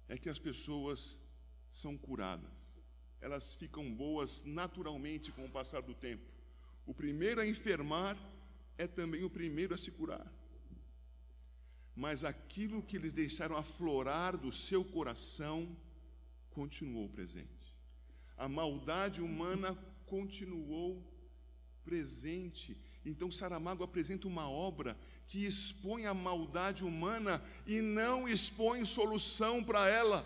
é 0.09 0.19
que 0.19 0.29
as 0.29 0.37
pessoas 0.37 1.21
são 1.71 1.97
curadas, 1.97 2.81
elas 3.21 3.55
ficam 3.55 3.95
boas 3.95 4.43
naturalmente 4.43 5.31
com 5.31 5.45
o 5.45 5.51
passar 5.59 5.81
do 5.81 5.95
tempo. 5.95 6.29
O 6.85 6.93
primeiro 6.93 7.41
a 7.41 7.47
enfermar 7.47 8.19
é 8.77 8.89
também 8.89 9.23
o 9.23 9.31
primeiro 9.31 9.73
a 9.73 9.79
se 9.79 9.93
curar. 9.93 10.27
Mas 11.95 12.25
aquilo 12.25 12.83
que 12.83 12.97
eles 12.97 13.13
deixaram 13.13 13.57
aflorar 13.57 14.37
do 14.37 14.51
seu 14.51 14.85
coração 14.85 15.77
continuou 16.51 17.09
presente. 17.09 17.79
A 18.37 18.49
maldade 18.49 19.23
humana 19.23 19.79
continuou 20.07 21.01
presente. 21.85 22.77
Então 23.05 23.31
Saramago 23.31 23.85
apresenta 23.85 24.27
uma 24.27 24.49
obra 24.49 24.99
que 25.33 25.47
expõe 25.47 26.05
a 26.05 26.13
maldade 26.13 26.85
humana 26.85 27.43
e 27.67 27.81
não 27.81 28.29
expõe 28.29 28.85
solução 28.85 29.65
para 29.65 29.89
ela. 29.89 30.19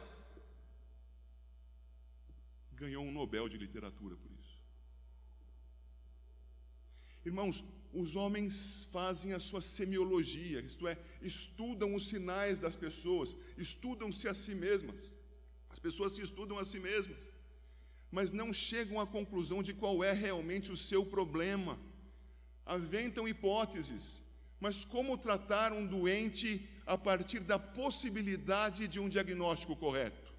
Ganhou 2.73 3.05
um 3.05 3.13
Nobel 3.13 3.49
de 3.49 3.57
literatura 3.57 4.17
por 4.17 4.33
isso. 4.33 4.57
Irmãos, 7.25 7.63
os 7.93 8.17
homens 8.17 8.89
fazem 8.91 9.33
a 9.33 9.39
sua 9.39 9.61
semiologia, 9.61 10.59
isto 10.61 10.89
é, 10.89 10.99
estudam 11.23 11.95
os 11.95 12.09
sinais 12.09 12.59
das 12.59 12.75
pessoas, 12.75 13.37
estudam-se 13.57 14.27
a 14.27 14.35
si 14.35 14.57
mesmas. 14.57 15.15
As 15.71 15.79
pessoas 15.79 16.15
se 16.15 16.23
estudam 16.29 16.59
a 16.59 16.65
si 16.65 16.81
mesmas, 16.81 17.33
mas 18.11 18.33
não 18.33 18.53
chegam 18.53 18.99
à 18.99 19.07
conclusão 19.07 19.63
de 19.63 19.73
qual 19.73 20.03
é 20.03 20.13
realmente 20.13 20.73
o 20.73 20.77
seu 20.77 21.07
problema. 21.07 21.79
Aventam 22.65 23.29
hipóteses, 23.29 24.26
mas 24.61 24.85
como 24.85 25.19
tratar 25.19 25.73
um 25.73 25.87
doente 25.87 26.69
a 26.87 26.97
partir 26.97 27.41
da 27.41 27.59
possibilidade 27.59 28.89
de 28.89 28.99
um 28.99 29.09
diagnóstico 29.09 29.77
correto? 29.77 30.33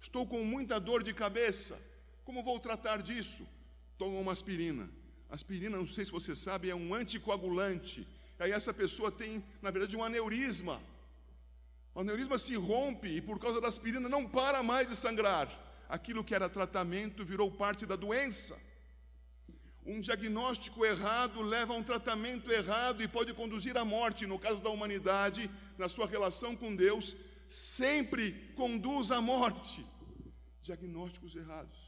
Estou 0.00 0.26
com 0.26 0.44
muita 0.44 0.78
dor 0.78 1.02
de 1.02 1.12
cabeça, 1.12 1.78
como 2.24 2.42
vou 2.42 2.58
tratar 2.58 3.02
disso? 3.02 3.46
Toma 3.98 4.18
uma 4.18 4.32
aspirina. 4.32 4.88
Aspirina, 5.28 5.76
não 5.76 5.86
sei 5.86 6.04
se 6.04 6.12
você 6.12 6.34
sabe, 6.34 6.70
é 6.70 6.74
um 6.74 6.94
anticoagulante. 6.94 8.06
Aí 8.38 8.52
essa 8.52 8.72
pessoa 8.72 9.10
tem, 9.10 9.42
na 9.62 9.70
verdade, 9.70 9.96
um 9.96 10.04
aneurisma. 10.04 10.80
O 11.94 12.00
aneurisma 12.00 12.36
se 12.36 12.54
rompe 12.54 13.08
e 13.08 13.20
por 13.22 13.38
causa 13.38 13.60
da 13.60 13.68
aspirina 13.68 14.08
não 14.08 14.28
para 14.28 14.62
mais 14.62 14.88
de 14.88 14.94
sangrar. 14.94 15.48
Aquilo 15.88 16.24
que 16.24 16.34
era 16.34 16.48
tratamento 16.48 17.24
virou 17.24 17.50
parte 17.50 17.86
da 17.86 17.96
doença. 17.96 18.56
Um 19.86 20.00
diagnóstico 20.00 20.84
errado 20.84 21.40
leva 21.40 21.72
a 21.72 21.76
um 21.76 21.82
tratamento 21.82 22.50
errado 22.50 23.02
e 23.02 23.08
pode 23.08 23.32
conduzir 23.32 23.76
à 23.78 23.84
morte. 23.84 24.26
No 24.26 24.38
caso 24.38 24.60
da 24.60 24.68
humanidade, 24.68 25.48
na 25.78 25.88
sua 25.88 26.06
relação 26.06 26.56
com 26.56 26.74
Deus, 26.74 27.16
sempre 27.48 28.52
conduz 28.56 29.12
à 29.12 29.20
morte. 29.20 29.86
Diagnósticos 30.60 31.36
errados, 31.36 31.78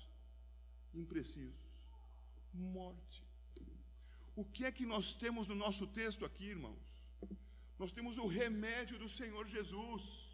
imprecisos, 0.94 1.58
morte. 2.54 3.24
O 4.36 4.44
que 4.44 4.64
é 4.64 4.70
que 4.70 4.86
nós 4.86 5.14
temos 5.14 5.48
no 5.48 5.56
nosso 5.56 5.84
texto 5.84 6.24
aqui, 6.24 6.44
irmãos? 6.44 6.78
Nós 7.76 7.90
temos 7.90 8.16
o 8.16 8.28
remédio 8.28 8.96
do 8.96 9.08
Senhor 9.08 9.44
Jesus. 9.46 10.27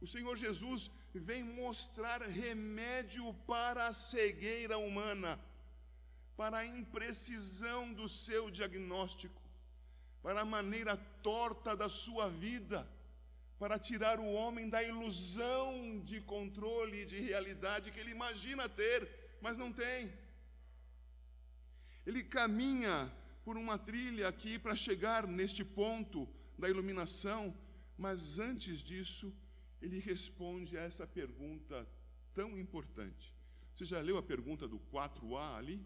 O 0.00 0.06
Senhor 0.06 0.36
Jesus 0.36 0.90
vem 1.14 1.42
mostrar 1.42 2.20
remédio 2.22 3.32
para 3.46 3.88
a 3.88 3.92
cegueira 3.92 4.76
humana, 4.78 5.40
para 6.36 6.58
a 6.58 6.66
imprecisão 6.66 7.92
do 7.92 8.08
seu 8.08 8.50
diagnóstico, 8.50 9.40
para 10.22 10.42
a 10.42 10.44
maneira 10.44 10.96
torta 11.22 11.74
da 11.74 11.88
sua 11.88 12.28
vida, 12.28 12.86
para 13.58 13.78
tirar 13.78 14.20
o 14.20 14.32
homem 14.32 14.68
da 14.68 14.82
ilusão 14.82 16.00
de 16.04 16.20
controle 16.20 17.06
de 17.06 17.18
realidade 17.20 17.90
que 17.90 17.98
ele 17.98 18.10
imagina 18.10 18.68
ter, 18.68 19.08
mas 19.40 19.56
não 19.56 19.72
tem. 19.72 20.12
Ele 22.06 22.22
caminha 22.22 23.10
por 23.44 23.56
uma 23.56 23.78
trilha 23.78 24.28
aqui 24.28 24.58
para 24.58 24.76
chegar 24.76 25.26
neste 25.26 25.64
ponto 25.64 26.28
da 26.58 26.68
iluminação, 26.68 27.56
mas 27.96 28.38
antes 28.38 28.82
disso, 28.82 29.32
ele 29.86 29.98
responde 30.00 30.76
a 30.76 30.82
essa 30.82 31.06
pergunta 31.06 31.88
tão 32.34 32.58
importante. 32.58 33.34
Você 33.72 33.84
já 33.84 34.00
leu 34.00 34.18
a 34.18 34.22
pergunta 34.22 34.66
do 34.66 34.78
4A 34.92 35.56
ali? 35.56 35.80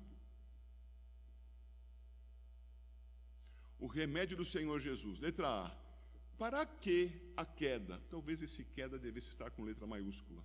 O 3.78 3.87
remédio 3.87 4.37
do 4.37 4.45
Senhor 4.45 4.78
Jesus. 4.78 5.19
Letra 5.19 5.49
A. 5.49 5.71
Para 6.38 6.64
que 6.64 7.11
a 7.37 7.45
queda? 7.45 8.00
Talvez 8.09 8.40
esse 8.40 8.64
queda 8.64 8.99
devesse 8.99 9.28
estar 9.28 9.50
com 9.50 9.64
letra 9.64 9.87
maiúscula. 9.87 10.42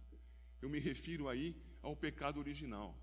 Eu 0.62 0.70
me 0.70 0.80
refiro 0.80 1.30
aí 1.30 1.56
ao 1.82 1.96
pecado 1.96 2.40
original. 2.40 2.98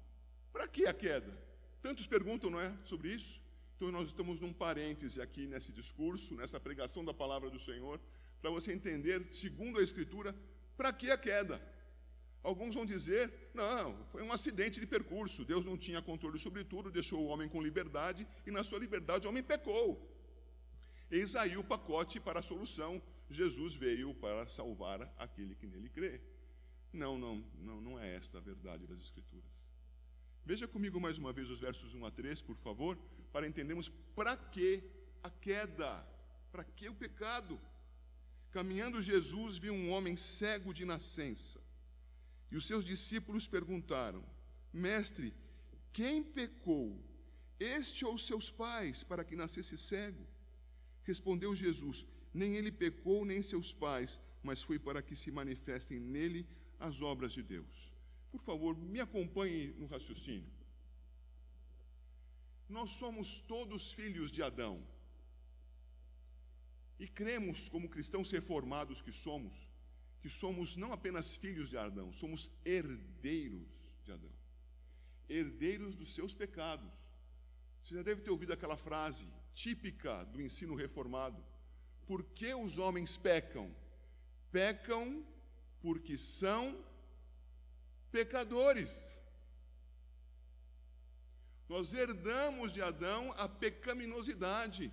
Para 0.53 0.69
que 0.69 0.87
a 0.87 0.93
queda? 0.93 1.33
Tantos 1.81 2.07
perguntam, 2.07 2.51
não 2.51 2.61
é, 2.61 2.77
sobre 2.85 3.09
isso? 3.15 3.41
Então, 3.77 3.91
nós 3.91 4.09
estamos 4.09 4.39
num 4.39 4.53
parêntese 4.53 5.21
aqui 5.21 5.47
nesse 5.47 5.73
discurso, 5.73 6.35
nessa 6.35 6.61
pregação 6.61 7.05
da 7.05 7.15
palavra 7.15 7.51
do 7.51 7.59
Senhor, 7.59 7.99
para 8.43 8.51
você 8.51 8.73
entender, 8.73 9.25
segundo 9.31 9.79
a 9.79 9.83
Escritura, 9.83 10.37
para 10.77 10.93
que 10.93 11.11
a 11.11 11.17
queda. 11.17 11.63
Alguns 12.43 12.75
vão 12.75 12.85
dizer, 12.85 13.33
não, 13.55 14.05
foi 14.11 14.23
um 14.23 14.33
acidente 14.33 14.81
de 14.81 14.87
percurso, 14.87 15.45
Deus 15.45 15.65
não 15.65 15.79
tinha 15.79 16.03
controle 16.03 16.39
sobre 16.39 16.65
tudo, 16.65 16.91
deixou 16.91 17.21
o 17.21 17.29
homem 17.29 17.49
com 17.49 17.63
liberdade, 17.63 18.27
e 18.45 18.51
na 18.51 18.63
sua 18.65 18.81
liberdade 18.81 19.27
o 19.27 19.31
homem 19.31 19.43
pecou. 19.43 19.89
Eis 21.11 21.35
aí 21.37 21.57
o 21.57 21.65
pacote 21.65 22.19
para 22.19 22.41
a 22.41 22.43
solução. 22.43 23.01
Jesus 23.31 23.75
veio 23.75 24.13
para 24.15 24.47
salvar 24.47 25.01
aquele 25.19 25.55
que 25.55 25.67
nele 25.67 25.89
crê. 25.89 26.21
Não, 26.93 27.17
não, 27.17 27.43
não, 27.59 27.81
não 27.81 27.99
é 27.99 28.17
esta 28.17 28.39
a 28.39 28.41
verdade 28.41 28.87
das 28.87 29.01
Escrituras. 29.01 29.49
Veja 30.45 30.67
comigo 30.67 31.01
mais 31.01 31.17
uma 31.17 31.33
vez 31.33 31.49
os 31.49 31.61
versos 31.61 31.95
1 31.95 32.05
a 32.05 32.11
3, 32.11 32.43
por 32.43 32.57
favor 32.57 32.99
para 33.33 33.49
entendermos 33.49 33.89
para 34.15 34.37
que 34.37 34.85
a 35.23 35.31
queda, 35.31 36.07
para 36.53 36.63
que 36.63 36.89
o 36.89 36.95
pecado. 36.95 37.59
Caminhando 38.53 39.03
Jesus 39.03 39.57
viu 39.57 39.73
um 39.73 39.91
homem 39.91 40.17
cego 40.17 40.75
de 40.75 40.85
nascença. 40.85 41.59
E 42.51 42.57
os 42.57 42.67
seus 42.67 42.85
discípulos 42.85 43.49
perguntaram: 43.49 44.23
Mestre, 44.73 45.35
quem 45.93 46.23
pecou, 46.23 47.03
este 47.59 48.05
ou 48.05 48.19
seus 48.19 48.51
pais, 48.51 49.03
para 49.03 49.25
que 49.25 49.35
nascesse 49.35 49.79
cego? 49.79 50.27
Respondeu 51.03 51.55
Jesus: 51.55 52.07
Nem 52.33 52.57
ele 52.57 52.71
pecou, 52.71 53.25
nem 53.25 53.43
seus 53.43 53.73
pais, 53.73 54.21
mas 54.43 54.63
foi 54.63 54.79
para 54.79 55.01
que 55.01 55.17
se 55.17 55.31
manifestem 55.31 55.99
nele 55.99 56.47
as 56.79 57.01
obras 57.01 57.33
de 57.33 57.43
Deus. 57.43 57.91
Por 58.31 58.43
favor, 58.43 58.77
me 58.77 59.01
acompanhe 59.01 59.69
no 59.79 59.87
raciocínio. 59.87 60.53
Nós 62.69 62.91
somos 62.91 63.41
todos 63.41 63.93
filhos 63.93 64.31
de 64.31 64.43
Adão. 64.43 64.83
E 67.03 67.09
cremos, 67.09 67.69
como 67.69 67.89
cristãos 67.89 68.31
reformados 68.31 69.03
que 69.03 69.11
somos, 69.11 69.53
que 70.21 70.29
somos 70.29 70.77
não 70.77 70.93
apenas 70.93 71.35
filhos 71.35 71.69
de 71.69 71.77
Adão, 71.77 72.13
somos 72.13 72.49
herdeiros 72.65 73.67
de 74.05 74.13
Adão. 74.13 74.31
Herdeiros 75.29 75.97
dos 75.97 76.15
seus 76.15 76.33
pecados. 76.33 76.93
Você 77.83 77.97
já 77.97 78.03
deve 78.05 78.21
ter 78.21 78.31
ouvido 78.31 78.53
aquela 78.53 78.77
frase 78.77 79.29
típica 79.53 80.23
do 80.27 80.41
ensino 80.41 80.77
reformado: 80.77 81.45
Por 82.07 82.23
que 82.23 82.55
os 82.55 82.79
homens 82.79 83.17
pecam? 83.17 83.75
Pecam 84.53 85.27
porque 85.81 86.17
são 86.17 86.63
pecadores. 88.13 88.93
Nós 91.69 91.93
herdamos 91.95 92.73
de 92.73 92.81
Adão 92.81 93.33
a 93.37 93.49
pecaminosidade. 93.49 94.93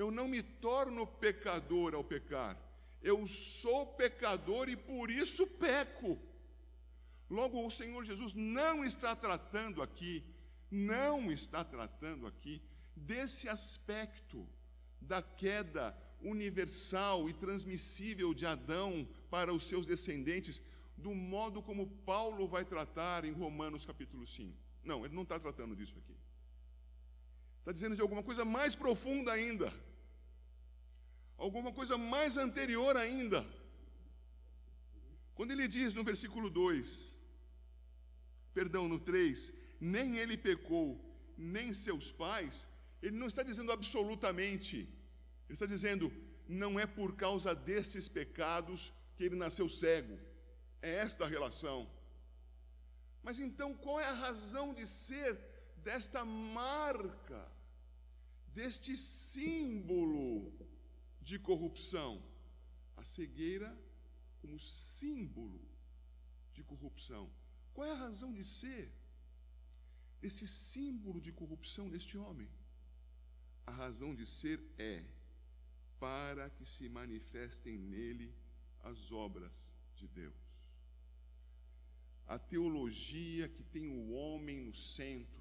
Eu 0.00 0.08
não 0.12 0.28
me 0.28 0.42
torno 0.66 1.04
pecador 1.24 1.92
ao 1.92 2.04
pecar. 2.04 2.56
Eu 3.02 3.26
sou 3.26 3.84
pecador 4.02 4.68
e 4.68 4.76
por 4.76 5.10
isso 5.10 5.44
peco. 5.44 6.16
Logo, 7.28 7.66
o 7.66 7.70
Senhor 7.78 8.04
Jesus 8.04 8.32
não 8.32 8.84
está 8.84 9.16
tratando 9.16 9.82
aqui, 9.82 10.24
não 10.70 11.32
está 11.32 11.64
tratando 11.64 12.28
aqui 12.28 12.62
desse 12.94 13.48
aspecto 13.48 14.48
da 15.00 15.20
queda 15.20 15.84
universal 16.20 17.28
e 17.28 17.32
transmissível 17.32 18.32
de 18.32 18.46
Adão 18.46 19.08
para 19.28 19.52
os 19.52 19.64
seus 19.66 19.84
descendentes, 19.84 20.62
do 20.96 21.12
modo 21.12 21.60
como 21.60 21.88
Paulo 22.12 22.46
vai 22.46 22.64
tratar 22.64 23.24
em 23.24 23.32
Romanos 23.32 23.84
capítulo 23.84 24.24
5. 24.28 24.56
Não, 24.84 25.04
ele 25.04 25.14
não 25.14 25.24
está 25.24 25.40
tratando 25.40 25.74
disso 25.74 25.96
aqui. 25.98 26.16
Está 27.58 27.72
dizendo 27.72 27.96
de 27.96 28.00
alguma 28.00 28.22
coisa 28.22 28.44
mais 28.44 28.76
profunda 28.76 29.32
ainda. 29.32 29.72
Alguma 31.38 31.72
coisa 31.72 31.96
mais 31.96 32.36
anterior 32.36 32.96
ainda. 32.96 33.46
Quando 35.36 35.52
ele 35.52 35.68
diz 35.68 35.94
no 35.94 36.02
versículo 36.02 36.50
2, 36.50 37.16
perdão, 38.52 38.88
no 38.88 38.98
3, 38.98 39.52
nem 39.80 40.18
ele 40.18 40.36
pecou, 40.36 41.00
nem 41.36 41.72
seus 41.72 42.10
pais, 42.10 42.66
ele 43.00 43.16
não 43.16 43.28
está 43.28 43.44
dizendo 43.44 43.70
absolutamente. 43.70 44.78
Ele 44.78 45.52
está 45.52 45.64
dizendo, 45.64 46.12
não 46.48 46.78
é 46.78 46.86
por 46.86 47.14
causa 47.14 47.54
destes 47.54 48.08
pecados 48.08 48.92
que 49.14 49.22
ele 49.22 49.36
nasceu 49.36 49.68
cego. 49.68 50.18
É 50.82 50.96
esta 50.96 51.24
a 51.24 51.28
relação. 51.28 51.88
Mas 53.22 53.38
então 53.38 53.74
qual 53.74 54.00
é 54.00 54.08
a 54.08 54.20
razão 54.26 54.74
de 54.74 54.84
ser 54.88 55.38
desta 55.76 56.24
marca, 56.24 57.46
deste 58.48 58.96
símbolo 58.96 60.67
de 61.28 61.38
corrupção? 61.48 62.12
A 63.00 63.04
cegueira 63.14 63.70
como 64.40 64.58
símbolo 64.58 65.60
de 66.56 66.62
corrupção. 66.70 67.24
Qual 67.72 67.86
é 67.86 67.92
a 67.92 68.02
razão 68.06 68.30
de 68.38 68.44
ser 68.44 68.86
desse 70.22 70.46
símbolo 70.48 71.20
de 71.26 71.32
corrupção 71.40 71.86
neste 71.94 72.16
homem? 72.24 72.50
A 73.66 73.72
razão 73.82 74.14
de 74.20 74.26
ser 74.38 74.58
é 74.78 75.04
para 76.00 76.48
que 76.50 76.64
se 76.64 76.88
manifestem 76.88 77.76
nele 77.94 78.28
as 78.90 79.12
obras 79.12 79.56
de 79.96 80.06
Deus 80.08 80.48
a 82.28 82.38
teologia 82.38 83.48
que 83.48 83.62
tem 83.62 83.88
o 83.88 84.10
homem 84.10 84.60
no 84.60 84.74
centro 84.74 85.37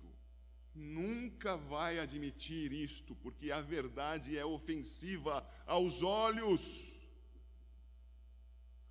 nunca 0.77 1.57
vai 1.57 1.99
admitir 1.99 2.71
isto, 2.71 3.15
porque 3.15 3.51
a 3.51 3.61
verdade 3.61 4.37
é 4.37 4.45
ofensiva 4.45 5.45
aos 5.65 6.03
olhos. 6.03 6.95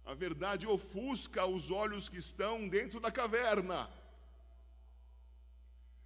A 0.04 0.14
verdade 0.14 0.66
ofusca 0.66 1.46
os 1.46 1.70
olhos 1.70 2.08
que 2.08 2.18
estão 2.18 2.68
dentro 2.68 2.98
da 2.98 3.10
caverna. 3.10 3.88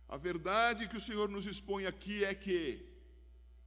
A 0.08 0.16
verdade 0.16 0.88
que 0.88 0.96
o 0.96 1.00
Senhor 1.00 1.28
nos 1.28 1.46
expõe 1.46 1.86
aqui 1.86 2.24
é 2.24 2.34
que 2.34 2.86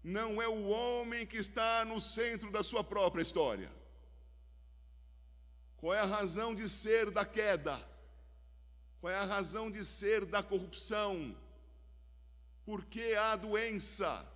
não 0.03 0.41
é 0.41 0.47
o 0.47 0.67
homem 0.67 1.25
que 1.25 1.37
está 1.37 1.85
no 1.85 1.99
centro 2.01 2.51
da 2.51 2.61
sua 2.61 2.83
própria 2.83 3.21
história. 3.21 3.71
Qual 5.77 5.93
é 5.93 5.99
a 5.99 6.05
razão 6.05 6.53
de 6.53 6.67
ser 6.69 7.09
da 7.09 7.25
queda? 7.25 7.81
Qual 8.99 9.11
é 9.11 9.17
a 9.17 9.25
razão 9.25 9.71
de 9.71 9.83
ser 9.83 10.25
da 10.25 10.43
corrupção? 10.43 11.35
Por 12.65 12.85
que 12.85 13.15
há 13.15 13.35
doença? 13.35 14.27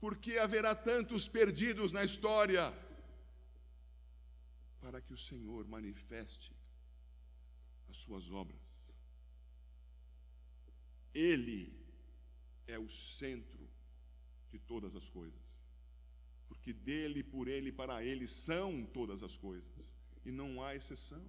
Por 0.00 0.16
que 0.16 0.38
haverá 0.38 0.74
tantos 0.74 1.26
perdidos 1.28 1.92
na 1.92 2.04
história? 2.04 2.72
para 4.86 5.00
que 5.00 5.12
o 5.12 5.18
Senhor 5.18 5.66
manifeste 5.66 6.52
as 7.88 7.96
suas 7.96 8.30
obras. 8.30 8.60
Ele 11.12 11.72
é 12.68 12.78
o 12.78 12.88
centro 12.88 13.68
de 14.52 14.60
todas 14.60 14.94
as 14.94 15.08
coisas. 15.08 15.40
Porque 16.46 16.72
dele, 16.72 17.24
por 17.24 17.48
ele, 17.48 17.72
para 17.72 18.04
ele 18.04 18.28
são 18.28 18.86
todas 18.86 19.24
as 19.24 19.36
coisas. 19.36 19.92
E 20.24 20.30
não 20.30 20.62
há 20.62 20.76
exceção. 20.76 21.24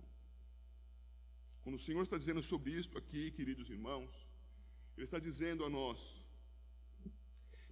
Quando 1.64 1.78
o 1.78 1.80
Senhor 1.80 2.04
está 2.04 2.16
dizendo 2.16 2.44
sobre 2.44 2.72
isto 2.72 2.96
aqui, 2.96 3.32
queridos 3.32 3.72
irmãos, 3.72 4.27
Ele 4.98 5.06
está 5.06 5.20
dizendo 5.20 5.64
a 5.64 5.70
nós 5.70 6.00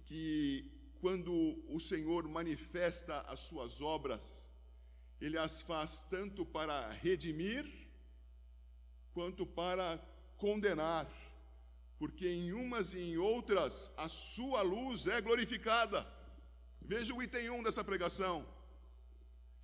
que 0.04 0.70
quando 1.00 1.32
o 1.68 1.80
Senhor 1.80 2.26
manifesta 2.28 3.20
as 3.22 3.40
suas 3.40 3.80
obras, 3.80 4.48
Ele 5.20 5.36
as 5.36 5.60
faz 5.60 6.00
tanto 6.08 6.46
para 6.46 6.88
redimir, 6.92 7.64
quanto 9.12 9.44
para 9.44 9.98
condenar, 10.36 11.10
porque 11.98 12.28
em 12.28 12.52
umas 12.52 12.94
e 12.94 13.00
em 13.00 13.18
outras 13.18 13.90
a 13.96 14.08
sua 14.08 14.62
luz 14.62 15.08
é 15.08 15.20
glorificada. 15.20 16.06
Veja 16.80 17.12
o 17.12 17.20
item 17.20 17.50
1 17.50 17.64
dessa 17.64 17.82
pregação. 17.82 18.46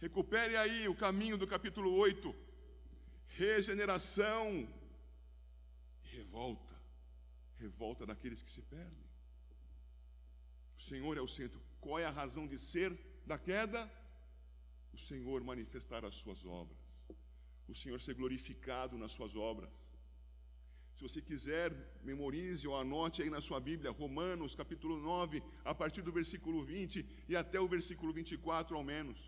Recupere 0.00 0.56
aí 0.56 0.88
o 0.88 0.96
caminho 0.96 1.38
do 1.38 1.46
capítulo 1.46 1.94
8. 1.94 2.34
Regeneração 3.28 4.68
e 6.04 6.16
revolta. 6.16 6.71
Revolta 7.64 8.04
daqueles 8.10 8.42
que 8.44 8.52
se 8.56 8.62
perdem. 8.74 9.06
O 10.78 10.82
Senhor 10.90 11.14
é 11.16 11.20
o 11.28 11.32
centro. 11.38 11.60
Qual 11.80 11.98
é 11.98 12.06
a 12.06 12.16
razão 12.22 12.44
de 12.52 12.58
ser 12.58 12.90
da 13.30 13.38
queda? 13.48 13.80
O 14.96 14.98
Senhor 15.08 15.38
manifestar 15.52 16.04
as 16.04 16.16
suas 16.22 16.40
obras. 16.44 16.78
O 17.72 17.74
Senhor 17.74 18.00
ser 18.00 18.14
glorificado 18.20 18.98
nas 19.02 19.12
suas 19.12 19.34
obras. 19.50 19.72
Se 20.96 21.02
você 21.06 21.20
quiser, 21.22 21.68
memorize 22.02 22.66
ou 22.68 22.76
anote 22.76 23.22
aí 23.22 23.30
na 23.30 23.40
sua 23.40 23.60
Bíblia, 23.60 23.90
Romanos 23.90 24.54
capítulo 24.54 24.96
9, 24.98 25.42
a 25.64 25.74
partir 25.74 26.02
do 26.02 26.12
versículo 26.12 26.64
20 26.64 27.06
e 27.28 27.34
até 27.42 27.58
o 27.60 27.68
versículo 27.68 28.12
24 28.12 28.76
ao 28.76 28.84
menos. 28.84 29.18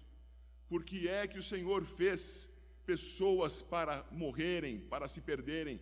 Porque 0.68 1.08
é 1.08 1.26
que 1.26 1.38
o 1.38 1.48
Senhor 1.52 1.84
fez 1.84 2.50
pessoas 2.84 3.62
para 3.62 4.06
morrerem, 4.10 4.80
para 4.92 5.08
se 5.08 5.20
perderem, 5.20 5.80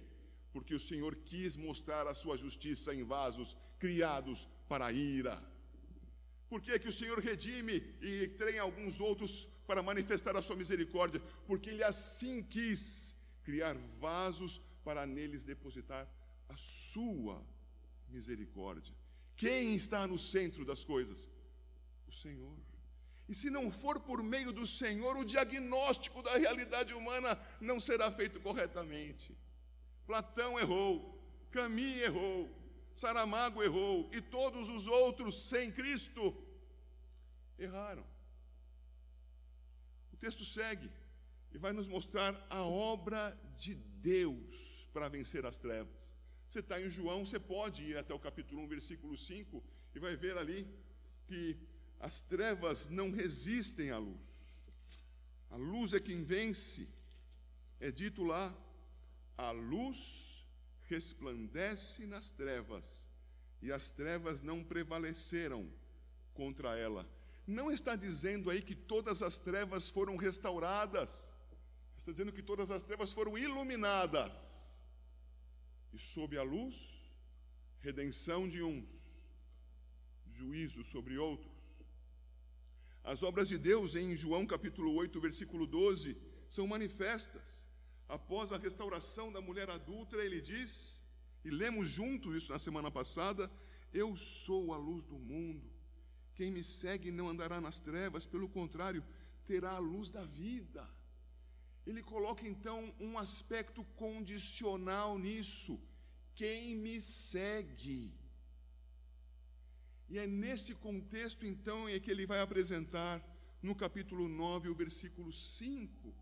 porque 0.53 0.75
o 0.75 0.81
Senhor 0.81 1.17
quis 1.17 1.57
mostrar 1.57 2.07
a 2.07 2.15
sua 2.15 2.37
justiça 2.37 2.95
em 2.95 3.03
vasos 3.03 3.57
criados 3.79 4.49
para 4.69 4.87
a 4.87 4.93
ira. 4.93 5.43
Por 6.49 6.61
que, 6.61 6.73
é 6.73 6.79
que 6.79 6.89
o 6.89 6.93
Senhor 6.93 7.19
redime 7.19 7.77
e 8.01 8.29
tem 8.29 8.59
alguns 8.59 9.01
outros 9.01 9.49
para 9.67 9.83
manifestar 9.83 10.37
a 10.37 10.43
sua 10.43 10.55
misericórdia? 10.55 11.21
Porque 11.47 11.71
Ele 11.71 11.83
assim 11.83 12.43
quis 12.43 13.15
criar 13.43 13.75
vasos 13.99 14.61
para 14.85 15.07
neles 15.07 15.45
depositar 15.45 16.07
a 16.49 16.57
sua 16.57 17.43
misericórdia. 18.09 18.95
Quem 19.35 19.75
está 19.75 20.07
no 20.07 20.19
centro 20.19 20.65
das 20.65 20.85
coisas? 20.85 21.31
O 22.07 22.13
Senhor. 22.13 22.57
E 23.29 23.35
se 23.35 23.49
não 23.49 23.71
for 23.71 23.99
por 24.01 24.23
meio 24.23 24.53
do 24.53 24.67
Senhor, 24.67 25.17
o 25.17 25.25
diagnóstico 25.25 26.23
da 26.23 26.37
realidade 26.37 26.93
humana 26.93 27.41
não 27.61 27.81
será 27.81 28.11
feito 28.13 28.39
corretamente. 28.41 29.35
Platão 30.07 30.59
errou, 30.59 31.19
Camille 31.51 32.03
errou, 32.03 32.51
Saramago 32.95 33.63
errou 33.63 34.11
e 34.13 34.21
todos 34.21 34.69
os 34.69 34.87
outros 34.87 35.49
sem 35.49 35.71
Cristo 35.71 36.37
erraram. 37.59 38.05
O 40.13 40.17
texto 40.17 40.45
segue 40.45 40.91
e 41.53 41.59
vai 41.59 41.73
nos 41.73 41.89
mostrar 41.89 42.47
a 42.49 42.63
obra 42.63 43.39
de 43.57 43.75
Deus 43.75 44.89
para 44.93 45.09
vencer 45.09 45.45
as 45.47 45.59
trevas. 45.59 46.17
Você 46.49 46.61
está 46.61 46.81
em 46.81 46.91
João, 46.91 47.25
você 47.25 47.41
pode 47.41 47.83
ir 47.83 47.97
até 47.97 48.13
o 48.13 48.19
capítulo 48.19 48.61
1, 48.63 48.69
versículo 48.69 49.17
5, 49.17 49.63
e 49.95 49.99
vai 49.99 50.17
ver 50.17 50.37
ali 50.37 50.69
que 51.27 51.57
as 51.99 52.21
trevas 52.21 52.89
não 52.89 53.11
resistem 53.11 53.91
à 53.91 53.99
luz. 53.99 54.53
A 55.51 55.57
luz 55.57 55.95
é 55.95 56.01
quem 56.01 56.25
vence. 56.25 56.89
É 57.81 57.91
dito 57.91 58.23
lá: 58.23 58.55
a 59.43 59.51
luz 59.51 60.47
resplandece 60.89 62.07
nas 62.07 62.31
trevas, 62.31 63.09
e 63.61 63.73
as 63.73 63.91
trevas 63.91 64.41
não 64.41 64.63
prevaleceram 64.63 65.69
contra 66.33 66.77
ela. 66.77 67.09
Não 67.47 67.71
está 67.71 67.97
dizendo 67.97 68.51
aí 68.51 68.63
que 68.63 68.75
todas 68.75 69.21
as 69.21 69.39
trevas 69.39 69.89
foram 69.89 70.17
restauradas, 70.17 71.35
está 71.97 72.13
dizendo 72.13 72.33
que 72.33 72.43
todas 72.43 72.71
as 72.71 72.85
trevas 72.85 73.13
foram 73.13 73.37
iluminadas 73.37 74.33
e 75.93 75.99
sob 75.99 76.39
a 76.39 76.43
luz, 76.43 76.77
redenção 77.81 78.49
de 78.49 78.63
uns, 78.63 78.89
juízo 80.31 80.85
sobre 80.85 81.19
outros. 81.19 81.53
As 83.03 83.25
obras 83.25 83.49
de 83.49 83.59
Deus 83.59 83.97
em 83.97 84.17
João 84.17 84.47
capítulo 84.47 84.95
8, 84.95 85.21
versículo 85.21 85.67
12, 85.67 86.17
são 86.49 86.67
manifestas. 86.67 87.62
Após 88.17 88.53
a 88.53 88.59
restauração 88.59 89.33
da 89.33 89.41
mulher 89.41 89.71
adulta, 89.71 90.17
ele 90.19 90.39
diz, 90.43 91.03
e 91.47 91.51
lemos 91.51 91.89
juntos 91.89 92.37
isso 92.37 92.53
na 92.53 92.59
semana 92.59 92.91
passada: 92.91 93.51
Eu 93.91 94.09
sou 94.17 94.75
a 94.75 94.77
luz 94.77 95.07
do 95.13 95.19
mundo. 95.19 95.67
Quem 96.35 96.51
me 96.51 96.63
segue 96.63 97.11
não 97.11 97.31
andará 97.31 97.59
nas 97.59 97.81
trevas, 97.81 98.27
pelo 98.27 98.51
contrário, 98.51 99.03
terá 99.47 99.71
a 99.77 99.79
luz 99.79 100.11
da 100.11 100.25
vida. 100.27 100.87
Ele 101.87 102.03
coloca 102.03 102.47
então 102.47 102.95
um 103.01 103.19
aspecto 103.19 103.83
condicional 104.05 105.19
nisso. 105.19 105.81
Quem 106.35 106.77
me 106.77 107.01
segue. 107.01 108.15
E 110.11 110.19
é 110.19 110.27
nesse 110.27 110.75
contexto 110.75 111.47
então 111.47 111.89
é 111.89 111.99
que 111.99 112.11
ele 112.11 112.27
vai 112.27 112.41
apresentar 112.43 113.15
no 113.63 113.75
capítulo 113.75 114.29
9, 114.29 114.69
o 114.69 114.75
versículo 114.75 115.33
5, 115.33 116.15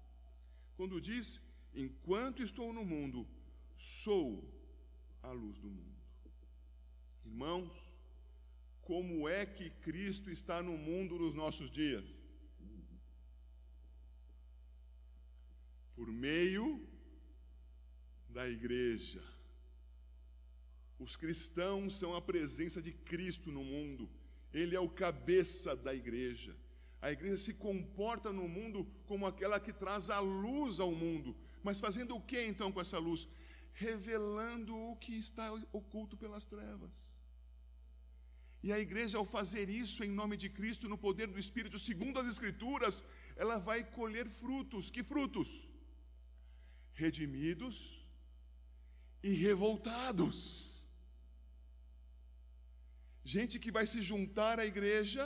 quando 0.77 1.01
diz: 1.01 1.41
Enquanto 1.75 2.43
estou 2.43 2.73
no 2.73 2.85
mundo, 2.85 3.27
sou 3.77 4.45
a 5.23 5.31
luz 5.31 5.59
do 5.59 5.69
mundo. 5.69 6.01
Irmãos, 7.25 7.71
como 8.83 9.29
é 9.29 9.47
que 9.47 9.71
Cristo 9.71 10.31
está 10.31 10.63
no 10.63 10.77
mundo 10.77 11.19
nos 11.19 11.35
nossos 11.35 11.71
dias? 11.71 12.23
por 16.01 16.11
meio 16.11 16.83
da 18.31 18.49
igreja. 18.49 19.23
Os 20.99 21.15
cristãos 21.15 21.99
são 21.99 22.17
a 22.17 22.23
presença 22.23 22.81
de 22.81 22.91
Cristo 22.91 23.53
no 23.53 23.63
mundo, 23.63 24.09
Ele 24.51 24.75
é 24.75 24.81
o 24.81 24.89
cabeça 24.89 25.77
da 25.77 25.95
igreja. 25.95 26.57
A 27.03 27.13
igreja 27.13 27.37
se 27.37 27.53
comporta 27.53 28.33
no 28.33 28.49
mundo 28.49 28.87
como 29.07 29.27
aquela 29.27 29.61
que 29.61 29.75
traz 29.75 30.09
a 30.09 30.21
luz 30.21 30.81
ao 30.81 30.91
mundo, 30.91 31.37
mas 31.63 31.81
fazendo 31.87 32.17
o 32.17 32.21
que 32.21 32.41
então 32.53 32.71
com 32.73 32.81
essa 32.81 32.99
luz? 32.99 33.29
Revelando 33.73 34.77
o 34.77 34.97
que 34.97 35.15
está 35.17 35.47
oculto 35.73 36.17
pelas 36.17 36.45
trevas. 36.45 37.17
E 38.63 38.73
a 38.73 38.79
igreja, 38.79 39.17
ao 39.19 39.25
fazer 39.25 39.71
isso 39.71 40.05
em 40.05 40.11
nome 40.21 40.37
de 40.37 40.49
Cristo, 40.51 40.89
no 40.89 40.99
poder 40.99 41.29
do 41.29 41.39
Espírito, 41.39 41.79
segundo 41.79 42.19
as 42.21 42.27
Escrituras, 42.27 43.03
ela 43.37 43.57
vai 43.57 43.83
colher 43.83 44.29
frutos. 44.29 44.91
Que 44.91 45.03
frutos? 45.03 45.51
redimidos 47.03 47.77
e 49.29 49.31
revoltados. 49.47 50.35
Gente 53.35 53.55
que 53.63 53.73
vai 53.77 53.87
se 53.93 54.01
juntar 54.11 54.57
à 54.63 54.67
igreja 54.73 55.25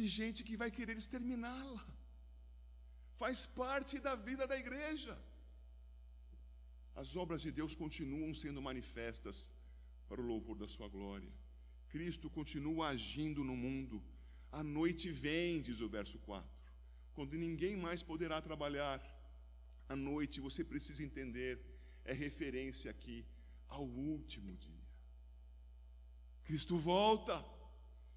e 0.00 0.02
gente 0.18 0.40
que 0.48 0.56
vai 0.62 0.70
querer 0.76 0.96
exterminá-la. 1.02 1.84
Faz 3.22 3.38
parte 3.62 3.94
da 4.06 4.14
vida 4.28 4.44
da 4.52 4.56
igreja. 4.64 5.14
As 7.02 7.14
obras 7.14 7.42
de 7.42 7.50
Deus 7.52 7.74
continuam 7.74 8.32
sendo 8.42 8.60
manifestas 8.68 9.36
para 10.08 10.20
o 10.20 10.26
louvor 10.32 10.56
da 10.56 10.66
Sua 10.66 10.88
glória. 10.88 11.30
Cristo 11.90 12.30
continua 12.30 12.88
agindo 12.88 13.44
no 13.44 13.54
mundo. 13.54 14.02
A 14.50 14.62
noite 14.62 15.10
vem, 15.12 15.60
diz 15.60 15.80
o 15.82 15.88
verso 15.96 16.18
4, 16.20 16.50
quando 17.14 17.36
ninguém 17.36 17.76
mais 17.76 18.02
poderá 18.02 18.40
trabalhar 18.40 18.98
à 19.90 19.94
noite, 19.94 20.40
você 20.40 20.64
precisa 20.64 21.02
entender, 21.02 21.60
é 22.04 22.14
referência 22.14 22.90
aqui 22.90 23.26
ao 23.68 23.84
último 23.84 24.56
dia. 24.56 24.84
Cristo 26.44 26.78
volta, 26.78 27.44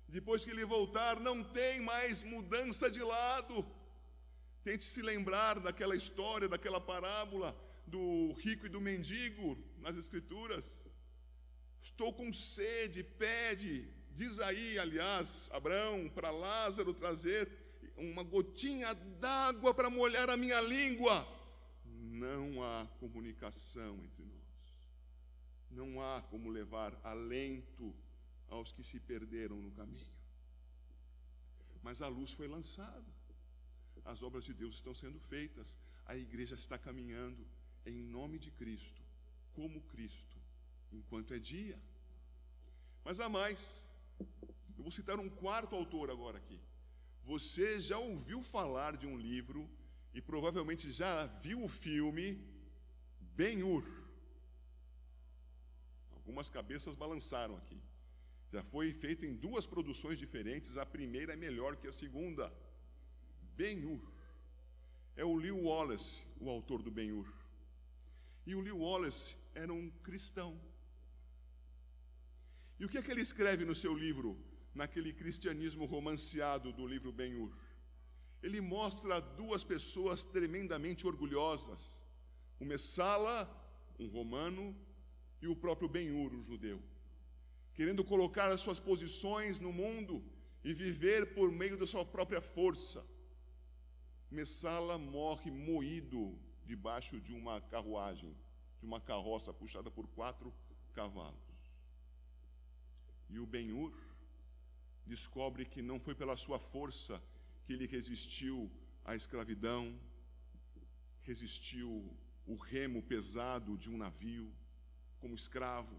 depois 0.08 0.46
que 0.46 0.52
ele 0.52 0.64
voltar, 0.64 1.20
não 1.20 1.44
tem 1.44 1.82
mais 1.82 2.24
mudança 2.24 2.90
de 2.90 3.04
lado. 3.04 3.66
Tente 4.64 4.86
se 4.86 5.02
lembrar 5.02 5.60
daquela 5.60 5.96
história, 5.96 6.48
daquela 6.48 6.80
parábola 6.80 7.50
do 7.90 8.34
rico 8.34 8.66
e 8.66 8.70
do 8.70 8.80
mendigo 8.80 9.58
nas 9.80 9.98
Escrituras. 9.98 10.88
Estou 11.82 12.14
com 12.14 12.32
sede, 12.32 13.04
pede, 13.04 13.90
diz 14.16 14.40
aí, 14.40 14.78
aliás, 14.78 15.50
Abraão, 15.52 16.10
para 16.10 16.32
Lázaro 16.32 16.94
trazer 16.94 17.50
uma 17.98 18.24
gotinha 18.24 18.94
d'água 18.94 19.74
para 19.74 19.90
molhar 19.90 20.30
a 20.30 20.38
minha 20.38 20.62
língua. 20.62 21.28
Não 21.86 22.64
há 22.64 22.88
comunicação 23.00 23.96
entre 24.04 24.24
nós. 24.24 24.40
Não 25.72 26.02
há 26.02 26.22
como 26.30 26.50
levar 26.50 27.00
alento 27.04 27.96
aos 28.48 28.72
que 28.72 28.84
se 28.84 29.00
perderam 29.00 29.58
no 29.58 29.72
caminho. 29.72 30.20
Mas 31.82 32.02
a 32.02 32.08
luz 32.08 32.32
foi 32.32 32.48
lançada. 32.48 33.20
As 34.06 34.24
obras 34.24 34.44
de 34.44 34.54
Deus 34.54 34.76
estão 34.76 34.94
sendo 34.94 35.20
feitas. 35.20 35.78
A 36.06 36.16
igreja 36.16 36.56
está 36.56 36.78
caminhando 36.78 37.46
em 37.86 38.04
nome 38.04 38.40
de 38.40 38.52
Cristo, 38.52 39.02
como 39.54 39.82
Cristo, 39.82 40.38
enquanto 40.92 41.34
é 41.34 41.40
dia. 41.40 41.78
Mas 43.04 43.20
há 43.20 43.30
mais. 43.30 43.88
Eu 44.78 44.84
vou 44.84 44.92
citar 44.92 45.20
um 45.20 45.30
quarto 45.30 45.76
autor 45.76 46.10
agora 46.10 46.38
aqui. 46.38 46.60
Você 47.24 47.80
já 47.80 47.98
ouviu 47.98 48.42
falar 48.42 48.98
de 48.98 49.06
um 49.06 49.18
livro 49.18 49.70
e 50.14 50.22
provavelmente 50.22 50.92
já 50.92 51.26
viu 51.26 51.64
o 51.64 51.70
filme 51.70 52.42
Ben-Hur. 53.36 53.84
Algumas 56.12 56.50
cabeças 56.50 56.96
balançaram 56.96 57.56
aqui. 57.58 57.80
Já 58.52 58.64
foi 58.64 58.92
feito 58.94 59.26
em 59.26 59.36
duas 59.36 59.68
produções 59.68 60.18
diferentes, 60.18 60.76
a 60.78 60.86
primeira 60.86 61.34
é 61.34 61.36
melhor 61.36 61.76
que 61.76 61.88
a 61.88 61.92
segunda. 61.92 62.52
Ben-Hur. 63.56 64.02
É 65.16 65.24
o 65.24 65.36
Lew 65.36 65.66
Wallace, 65.66 66.26
o 66.40 66.50
autor 66.50 66.82
do 66.82 66.90
Ben-Hur. 66.90 67.39
E 68.50 68.56
o 68.56 68.62
Lew 68.66 68.80
Wallace 68.80 69.36
era 69.54 69.72
um 69.80 69.86
cristão. 70.08 70.52
E 72.80 72.86
o 72.86 72.90
que 72.90 72.98
é 72.98 73.02
que 73.04 73.12
ele 73.12 73.22
escreve 73.30 73.64
no 73.64 73.76
seu 73.76 73.94
livro, 74.06 74.30
naquele 74.74 75.12
cristianismo 75.22 75.86
romanceado 75.94 76.74
do 76.74 76.88
livro 76.94 77.12
Ben-Hur? 77.20 77.52
Ele 78.42 78.60
mostra 78.60 79.22
duas 79.42 79.64
pessoas 79.74 80.26
tremendamente 80.26 81.06
orgulhosas: 81.06 81.82
o 82.60 82.66
Messala, 82.66 83.38
um 84.00 84.08
romano, 84.08 84.66
e 85.44 85.48
o 85.48 85.56
próprio 85.56 85.88
Ben-Hur, 85.88 86.34
um 86.34 86.42
judeu 86.52 86.82
querendo 87.80 88.04
colocar 88.04 88.48
as 88.52 88.60
suas 88.60 88.78
posições 88.78 89.58
no 89.66 89.72
mundo 89.72 90.22
e 90.66 90.74
viver 90.74 91.34
por 91.34 91.50
meio 91.50 91.78
da 91.78 91.88
sua 91.88 92.04
própria 92.04 92.42
força. 92.42 93.02
Messala 94.30 94.98
morre 94.98 95.50
moído 95.50 96.38
debaixo 96.72 97.20
de 97.20 97.34
uma 97.34 97.56
carruagem, 97.74 98.32
de 98.80 98.86
uma 98.90 99.02
carroça 99.10 99.52
puxada 99.52 99.90
por 99.90 100.06
quatro 100.18 100.54
cavalos. 100.94 101.50
E 103.34 103.40
o 103.40 103.46
Benhur 103.54 103.94
descobre 105.14 105.66
que 105.66 105.82
não 105.90 106.00
foi 106.00 106.14
pela 106.22 106.36
sua 106.38 106.60
força 106.60 107.16
que 107.64 107.74
ele 107.74 107.88
resistiu 107.88 108.72
à 109.04 109.16
escravidão, 109.16 109.84
resistiu 111.30 111.90
o 112.46 112.56
remo 112.56 113.02
pesado 113.02 113.72
de 113.76 113.90
um 113.90 113.98
navio 113.98 114.48
como 115.20 115.34
escravo, 115.42 115.96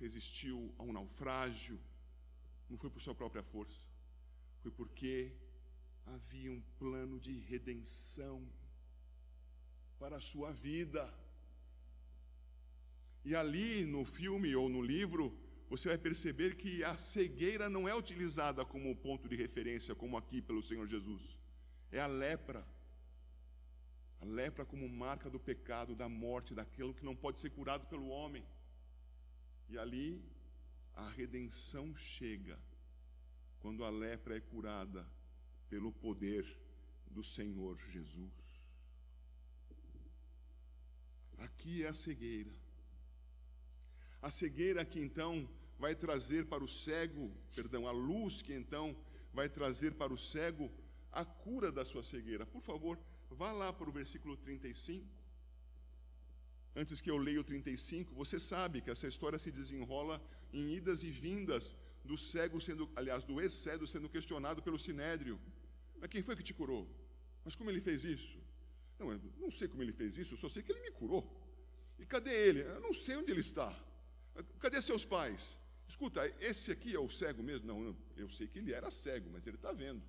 resistiu 0.00 0.74
a 0.78 0.82
um 0.82 0.92
naufrágio, 0.98 1.78
não 2.70 2.78
foi 2.78 2.90
por 2.90 3.02
sua 3.02 3.14
própria 3.14 3.42
força, 3.42 3.86
foi 4.62 4.70
porque 4.70 5.32
havia 6.06 6.50
um 6.50 6.62
plano 6.78 7.20
de 7.20 7.34
redenção 7.52 8.36
para 9.98 10.16
a 10.16 10.20
sua 10.20 10.52
vida. 10.52 11.12
E 13.24 13.34
ali 13.34 13.84
no 13.84 14.04
filme 14.04 14.54
ou 14.54 14.68
no 14.68 14.80
livro, 14.80 15.36
você 15.68 15.88
vai 15.88 15.98
perceber 15.98 16.56
que 16.56 16.82
a 16.82 16.96
cegueira 16.96 17.68
não 17.68 17.86
é 17.88 17.94
utilizada 17.94 18.64
como 18.64 18.96
ponto 18.96 19.28
de 19.28 19.36
referência, 19.36 19.94
como 19.94 20.16
aqui 20.16 20.40
pelo 20.40 20.62
Senhor 20.62 20.86
Jesus, 20.86 21.36
é 21.90 22.00
a 22.00 22.06
lepra. 22.06 22.66
A 24.20 24.24
lepra 24.24 24.64
como 24.64 24.88
marca 24.88 25.28
do 25.30 25.38
pecado, 25.38 25.94
da 25.94 26.08
morte, 26.08 26.54
daquilo 26.54 26.94
que 26.94 27.04
não 27.04 27.14
pode 27.14 27.38
ser 27.38 27.50
curado 27.50 27.86
pelo 27.86 28.08
homem. 28.08 28.44
E 29.68 29.78
ali 29.78 30.20
a 30.94 31.08
redenção 31.10 31.94
chega 31.94 32.58
quando 33.60 33.84
a 33.84 33.90
lepra 33.90 34.36
é 34.36 34.40
curada 34.40 35.06
pelo 35.68 35.92
poder 35.92 36.44
do 37.10 37.22
Senhor 37.22 37.78
Jesus. 37.88 38.47
Aqui 41.38 41.84
é 41.84 41.88
a 41.88 41.94
cegueira. 41.94 42.50
A 44.20 44.30
cegueira 44.30 44.84
que 44.84 45.00
então 45.00 45.48
vai 45.78 45.94
trazer 45.94 46.46
para 46.46 46.64
o 46.64 46.68
cego, 46.68 47.32
perdão, 47.54 47.86
a 47.86 47.92
luz 47.92 48.42
que 48.42 48.52
então 48.52 48.96
vai 49.32 49.48
trazer 49.48 49.92
para 49.94 50.12
o 50.12 50.18
cego 50.18 50.70
a 51.12 51.24
cura 51.24 51.70
da 51.70 51.84
sua 51.84 52.02
cegueira. 52.02 52.44
Por 52.44 52.62
favor, 52.62 52.98
vá 53.30 53.52
lá 53.52 53.72
para 53.72 53.88
o 53.88 53.92
versículo 53.92 54.36
35 54.36 55.18
antes 56.78 57.00
que 57.00 57.10
eu 57.10 57.16
leia 57.16 57.40
o 57.40 57.44
35, 57.44 58.14
você 58.14 58.38
sabe 58.38 58.80
que 58.80 58.90
essa 58.90 59.08
história 59.08 59.38
se 59.38 59.50
desenrola 59.50 60.22
em 60.52 60.74
idas 60.76 61.02
e 61.02 61.10
vindas 61.10 61.76
do 62.04 62.16
cego 62.16 62.60
sendo, 62.60 62.88
aliás, 62.94 63.24
do 63.24 63.40
ex-cego 63.40 63.86
sendo 63.86 64.08
questionado 64.08 64.62
pelo 64.62 64.78
sinédrio. 64.78 65.38
Mas 66.00 66.08
quem 66.08 66.22
foi 66.22 66.36
que 66.36 66.42
te 66.42 66.54
curou? 66.54 66.88
Mas 67.44 67.56
como 67.56 67.70
ele 67.70 67.80
fez 67.80 68.04
isso? 68.04 68.38
Não, 68.98 69.12
eu 69.12 69.20
não 69.38 69.50
sei 69.50 69.68
como 69.68 69.82
ele 69.82 69.92
fez 69.92 70.18
isso, 70.18 70.34
eu 70.34 70.38
só 70.38 70.48
sei 70.48 70.62
que 70.62 70.72
ele 70.72 70.80
me 70.80 70.90
curou. 70.90 71.22
E 71.98 72.06
cadê 72.06 72.30
ele? 72.30 72.62
Eu 72.62 72.80
não 72.80 72.92
sei 72.92 73.16
onde 73.16 73.30
ele 73.30 73.40
está. 73.40 73.72
Cadê 74.58 74.80
seus 74.80 75.04
pais? 75.04 75.58
Escuta, 75.88 76.26
esse 76.40 76.70
aqui 76.70 76.94
é 76.94 76.98
o 76.98 77.08
cego 77.08 77.42
mesmo? 77.42 77.66
Não, 77.66 77.96
eu 78.16 78.28
sei 78.28 78.46
que 78.46 78.58
ele 78.58 78.72
era 78.72 78.90
cego, 78.90 79.30
mas 79.32 79.46
ele 79.46 79.56
está 79.56 79.72
vendo. 79.72 80.02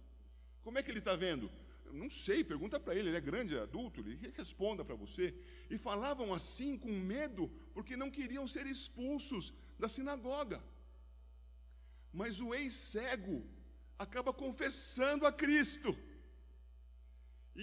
Como 0.62 0.78
é 0.78 0.84
que 0.84 0.92
ele 0.92 1.00
está 1.00 1.16
vendo? 1.16 1.50
não 1.94 2.10
sei, 2.10 2.44
pergunta 2.44 2.80
para 2.80 2.96
ele, 2.96 3.10
ele 3.10 3.18
é 3.18 3.22
grande, 3.22 3.56
é 3.56 3.62
adulto, 3.62 4.02
ele 4.02 4.32
responda 4.36 4.84
para 4.86 4.96
você. 4.96 5.34
E 5.70 5.78
falavam 5.78 6.34
assim 6.34 6.78
com 6.78 6.92
medo, 6.92 7.50
porque 7.74 7.96
não 7.96 8.12
queriam 8.12 8.48
ser 8.48 8.68
expulsos 8.68 9.54
da 9.78 9.88
sinagoga. 9.88 10.64
Mas 12.12 12.40
o 12.40 12.54
ex-cego 12.54 13.46
acaba 13.98 14.34
confessando 14.34 15.26
a 15.26 15.32
Cristo 15.32 15.98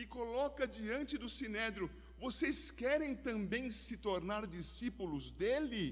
e 0.01 0.07
coloca 0.07 0.67
diante 0.67 1.19
do 1.19 1.29
sinédrio: 1.39 1.91
vocês 2.19 2.71
querem 2.71 3.13
também 3.15 3.71
se 3.71 3.97
tornar 3.97 4.47
discípulos 4.47 5.31
dele? 5.31 5.85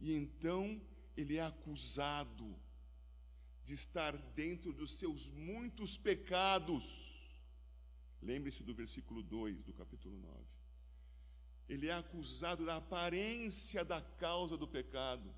E 0.00 0.12
então 0.20 0.80
ele 1.16 1.36
é 1.36 1.42
acusado 1.42 2.48
de 3.64 3.72
estar 3.74 4.14
dentro 4.34 4.72
dos 4.72 4.98
seus 4.98 5.28
muitos 5.30 5.96
pecados 5.96 7.06
Lembre-se 8.22 8.62
do 8.64 8.74
versículo 8.74 9.22
2 9.22 9.62
do 9.62 9.72
capítulo 9.72 10.16
9. 10.18 10.34
Ele 11.68 11.86
é 11.88 11.92
acusado 11.92 12.66
da 12.66 12.76
aparência 12.76 13.84
da 13.84 14.00
causa 14.00 14.56
do 14.56 14.66
pecado. 14.66 15.32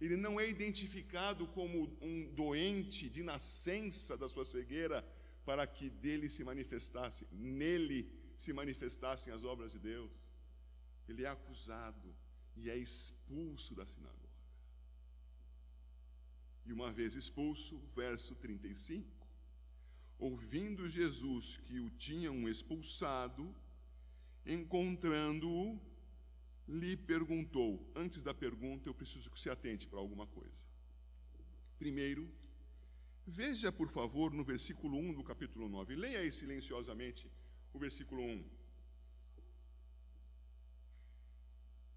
Ele 0.00 0.16
não 0.16 0.38
é 0.38 0.48
identificado 0.48 1.46
como 1.48 1.96
um 2.00 2.32
doente 2.34 3.08
de 3.08 3.22
nascença 3.22 4.16
da 4.16 4.28
sua 4.28 4.44
cegueira 4.44 5.04
para 5.46 5.64
que 5.66 5.88
dele 5.88 6.28
se 6.28 6.42
manifestasse, 6.42 7.26
nele 7.30 8.00
se 8.36 8.52
manifestassem 8.52 9.32
as 9.32 9.44
obras 9.44 9.72
de 9.72 9.78
Deus. 9.78 10.12
Ele 11.08 11.24
é 11.24 11.28
acusado 11.28 12.14
e 12.56 12.68
é 12.68 12.76
expulso 12.76 13.74
da 13.74 13.86
sinagoga. 13.86 14.26
E 16.66 16.72
uma 16.72 16.90
vez 16.92 17.14
expulso, 17.14 17.78
verso 17.94 18.34
35, 18.34 19.08
ouvindo 20.18 20.90
Jesus 20.90 21.58
que 21.58 21.78
o 21.78 21.88
tinham 21.90 22.48
expulsado, 22.48 23.54
encontrando-o, 24.44 25.80
lhe 26.66 26.96
perguntou. 26.96 27.88
Antes 27.94 28.20
da 28.20 28.34
pergunta, 28.34 28.88
eu 28.88 28.94
preciso 28.94 29.30
que 29.30 29.38
você 29.38 29.48
atente 29.48 29.86
para 29.86 30.00
alguma 30.00 30.26
coisa. 30.26 30.66
Primeiro, 31.78 32.28
veja, 33.26 33.72
por 33.72 33.88
favor, 33.90 34.32
no 34.32 34.44
versículo 34.44 34.96
1 34.98 35.14
do 35.14 35.24
capítulo 35.24 35.68
9. 35.68 35.96
Leia 35.96 36.20
aí 36.20 36.30
silenciosamente 36.30 37.30
o 37.72 37.78
versículo 37.78 38.22
1. 38.22 38.44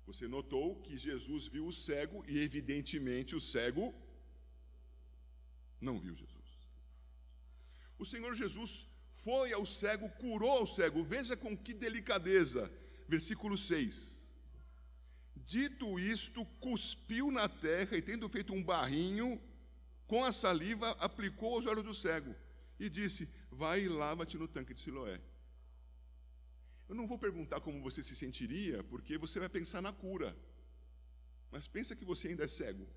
Você 0.07 0.27
notou 0.27 0.81
que 0.81 0.97
Jesus 0.97 1.45
viu 1.47 1.67
o 1.67 1.71
cego 1.71 2.25
e, 2.27 2.39
evidentemente, 2.39 3.35
o 3.35 3.39
cego 3.39 3.93
não 5.79 5.99
viu 5.99 6.15
Jesus. 6.15 6.49
O 7.97 8.05
Senhor 8.05 8.33
Jesus 8.33 8.87
foi 9.23 9.53
ao 9.53 9.65
cego, 9.65 10.09
curou 10.11 10.51
ao 10.51 10.65
cego. 10.65 11.03
Veja 11.03 11.37
com 11.37 11.55
que 11.55 11.73
delicadeza. 11.73 12.71
Versículo 13.07 13.57
6. 13.57 14.27
Dito 15.35 15.99
isto, 15.99 16.45
cuspiu 16.59 17.29
na 17.31 17.47
terra 17.47 17.97
e, 17.97 18.01
tendo 18.01 18.27
feito 18.29 18.53
um 18.53 18.63
barrinho, 18.63 19.39
com 20.09 20.23
a 20.25 20.33
saliva, 20.33 20.89
aplicou 21.07 21.53
aos 21.53 21.67
olhos 21.71 21.85
do 21.85 21.93
cego 21.93 22.35
e 22.79 22.89
disse: 22.89 23.29
Vai 23.51 23.81
e 23.81 23.87
lava-te 23.87 24.37
no 24.39 24.47
tanque 24.47 24.73
de 24.73 24.81
Siloé. 24.81 25.21
Eu 26.89 26.95
não 26.95 27.07
vou 27.11 27.19
perguntar 27.25 27.59
como 27.61 27.83
você 27.87 28.01
se 28.01 28.15
sentiria, 28.15 28.83
porque 28.85 29.19
você 29.19 29.39
vai 29.39 29.47
pensar 29.47 29.81
na 29.87 29.93
cura. 29.93 30.35
Mas 31.51 31.67
pensa 31.67 31.95
que 31.95 32.03
você 32.03 32.29
ainda 32.29 32.43
é 32.43 32.47
cego. 32.47 32.87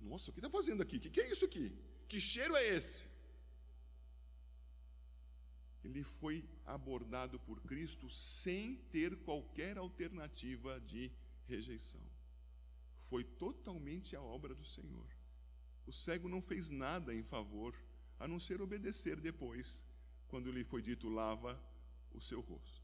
Nossa, 0.00 0.30
o 0.30 0.32
que 0.32 0.40
está 0.40 0.48
fazendo 0.48 0.82
aqui? 0.82 0.96
O 0.96 1.00
que, 1.00 1.10
que 1.10 1.20
é 1.20 1.30
isso 1.30 1.44
aqui? 1.44 1.66
Que 2.08 2.18
cheiro 2.18 2.56
é 2.56 2.66
esse? 2.66 3.06
Ele 5.84 6.02
foi 6.02 6.42
abordado 6.64 7.38
por 7.40 7.60
Cristo 7.60 8.08
sem 8.08 8.76
ter 8.90 9.14
qualquer 9.28 9.76
alternativa 9.76 10.80
de 10.80 11.12
rejeição. 11.46 12.00
Foi 13.08 13.22
totalmente 13.24 14.16
a 14.16 14.20
obra 14.20 14.54
do 14.54 14.64
Senhor. 14.64 15.06
O 15.86 15.92
cego 15.92 16.28
não 16.28 16.42
fez 16.42 16.70
nada 16.70 17.14
em 17.14 17.22
favor, 17.22 17.74
a 18.18 18.26
não 18.26 18.40
ser 18.40 18.60
obedecer 18.60 19.20
depois, 19.20 19.84
quando 20.28 20.50
lhe 20.50 20.64
foi 20.64 20.82
dito: 20.82 21.08
lava 21.08 21.60
o 22.12 22.20
seu 22.20 22.40
rosto. 22.40 22.82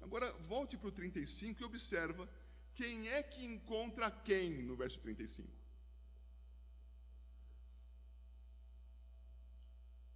Agora, 0.00 0.30
volte 0.54 0.76
para 0.76 0.88
o 0.88 0.92
35 0.92 1.62
e 1.62 1.64
observa 1.64 2.28
quem 2.74 3.08
é 3.08 3.22
que 3.22 3.44
encontra 3.44 4.10
quem 4.10 4.62
no 4.62 4.76
verso 4.76 5.00
35. 5.00 5.48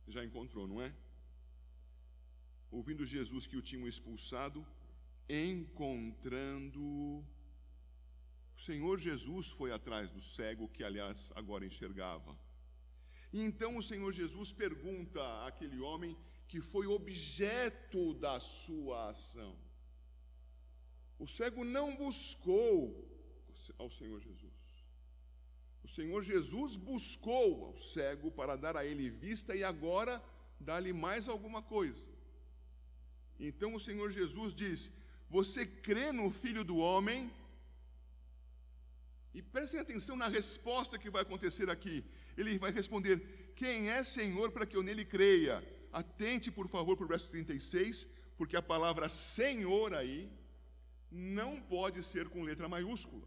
Já 0.09 0.25
encontrou, 0.25 0.67
não 0.67 0.83
é? 0.83 0.93
Ouvindo 2.71 3.07
Jesus 3.07 3.47
que 3.47 3.57
o 3.57 3.63
tinham 3.63 3.89
expulsado, 3.89 4.67
encontrando. 5.29 6.85
O 8.61 8.63
Senhor 8.63 8.99
Jesus 8.99 9.49
foi 9.49 9.73
atrás 9.73 10.11
do 10.11 10.21
cego, 10.21 10.69
que 10.69 10.85
aliás 10.85 11.33
agora 11.35 11.65
enxergava. 11.65 12.37
E 13.33 13.43
então 13.43 13.79
o 13.79 13.83
Senhor 13.83 14.13
Jesus 14.13 14.53
pergunta 14.53 15.23
àquele 15.47 15.81
homem 15.81 16.15
que 16.47 16.61
foi 16.61 16.87
objeto 16.87 18.13
da 18.25 18.39
sua 18.39 19.09
ação. 19.09 19.57
O 21.19 21.27
cego 21.27 21.65
não 21.65 21.97
buscou 21.97 22.79
ao 23.79 23.91
Senhor 23.91 24.21
Jesus. 24.21 24.53
O 25.83 25.89
Senhor 25.89 26.23
Jesus 26.23 26.77
buscou 26.77 27.65
ao 27.65 27.81
cego 27.81 28.31
para 28.31 28.57
dar 28.57 28.77
a 28.77 28.85
ele 28.85 29.09
vista 29.09 29.57
e 29.57 29.65
agora 29.65 30.23
dá-lhe 30.61 30.93
mais 30.93 31.29
alguma 31.29 31.63
coisa. 31.63 32.11
Então 33.39 33.75
o 33.75 33.81
Senhor 33.81 34.11
Jesus 34.11 34.53
diz: 34.53 34.93
Você 35.31 35.65
crê 35.65 36.13
no 36.13 36.31
Filho 36.31 36.63
do 36.63 36.77
Homem? 36.77 37.40
E 39.33 39.41
prestem 39.41 39.81
atenção 39.81 40.17
na 40.17 40.29
resposta 40.29 40.99
que 40.99 41.11
vai 41.11 41.23
acontecer 41.23 41.71
aqui. 41.71 42.05
Ele 42.37 42.59
vai 42.59 42.73
responder: 42.73 43.53
Quem 43.55 43.91
é 43.91 44.03
Senhor 44.03 44.51
para 44.51 44.67
que 44.67 44.77
eu 44.77 44.83
nele 44.83 45.05
creia? 45.05 45.63
Atente, 45.93 46.51
por 46.51 46.69
favor, 46.69 46.97
para 46.97 47.05
o 47.05 47.09
verso 47.09 47.31
36, 47.31 48.09
porque 48.37 48.57
a 48.57 48.63
palavra 48.63 49.09
Senhor 49.09 49.95
aí 49.95 50.31
não 51.11 51.61
pode 51.61 52.03
ser 52.05 52.29
com 52.29 52.43
letra 52.43 52.69
maiúscula, 52.69 53.27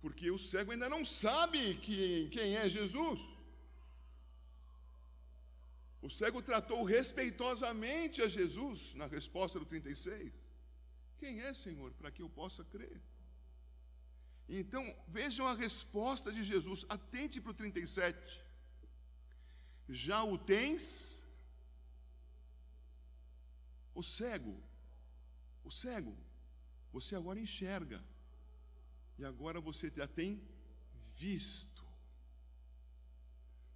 porque 0.00 0.30
o 0.30 0.38
cego 0.38 0.72
ainda 0.72 0.88
não 0.88 1.04
sabe 1.04 1.74
que, 1.76 2.28
quem 2.30 2.56
é 2.56 2.68
Jesus. 2.68 3.20
O 6.00 6.10
cego 6.10 6.40
tratou 6.40 6.84
respeitosamente 6.84 8.22
a 8.22 8.28
Jesus 8.28 8.94
na 8.94 9.06
resposta 9.06 9.58
do 9.58 9.66
36. 9.66 10.32
Quem 11.18 11.40
é, 11.40 11.52
Senhor, 11.52 11.92
para 11.94 12.10
que 12.10 12.22
eu 12.22 12.28
possa 12.28 12.62
crer? 12.64 13.00
Então, 14.48 14.82
vejam 15.08 15.46
a 15.46 15.54
resposta 15.54 16.32
de 16.32 16.42
Jesus. 16.44 16.84
Atente 16.88 17.40
para 17.40 17.50
o 17.50 17.54
37. 17.54 18.42
Já 19.88 20.22
o 20.22 20.38
tens? 20.38 21.24
O 23.94 24.02
cego, 24.02 24.54
o 25.64 25.70
cego, 25.70 26.14
você 26.92 27.16
agora 27.16 27.40
enxerga. 27.40 28.04
E 29.18 29.24
agora 29.24 29.58
você 29.60 29.90
já 29.90 30.06
tem 30.06 30.40
visto. 31.16 31.82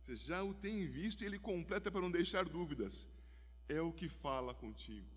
Você 0.01 0.15
já 0.15 0.43
o 0.43 0.53
tem 0.53 0.87
visto 0.87 1.23
e 1.23 1.27
ele 1.27 1.39
completa 1.39 1.91
para 1.91 2.03
não 2.03 2.11
deixar 2.11 2.45
dúvidas. 2.45 3.09
É 3.69 3.81
o 3.81 3.93
que 3.93 4.09
fala 4.09 4.53
contigo. 4.53 5.09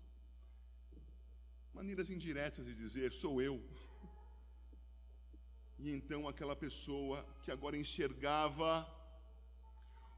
Maneiras 1.74 2.08
indiretas 2.08 2.64
de 2.64 2.74
dizer, 2.74 3.12
sou 3.12 3.42
eu. 3.42 3.62
E 5.78 5.90
então 5.90 6.28
aquela 6.28 6.56
pessoa 6.56 7.26
que 7.42 7.50
agora 7.50 7.76
enxergava, 7.76 8.86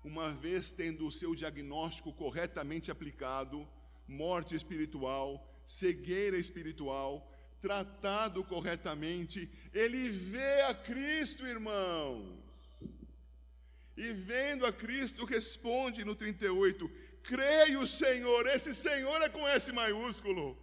uma 0.05 0.31
vez 0.31 0.73
tendo 0.73 1.07
o 1.07 1.13
seu 1.13 1.35
diagnóstico 1.35 2.13
corretamente 2.13 2.91
aplicado, 2.91 3.67
morte 4.07 4.55
espiritual, 4.55 5.45
cegueira 5.67 6.39
espiritual, 6.39 7.33
tratado 7.61 8.45
corretamente, 8.45 9.51
ele 9.73 10.09
vê 10.11 10.63
a 10.63 10.75
Cristo, 10.75 11.47
irmãos. 11.47 12.39
E 13.97 14.13
vendo 14.13 14.67
a 14.67 14.73
Cristo, 14.73 15.25
responde 15.25 16.05
no 16.05 16.15
38: 16.15 16.89
Creio, 17.23 17.87
Senhor, 17.87 18.47
esse 18.47 18.75
Senhor 18.75 19.21
é 19.23 19.29
com 19.29 19.49
S 19.49 19.73
maiúsculo. 19.73 20.57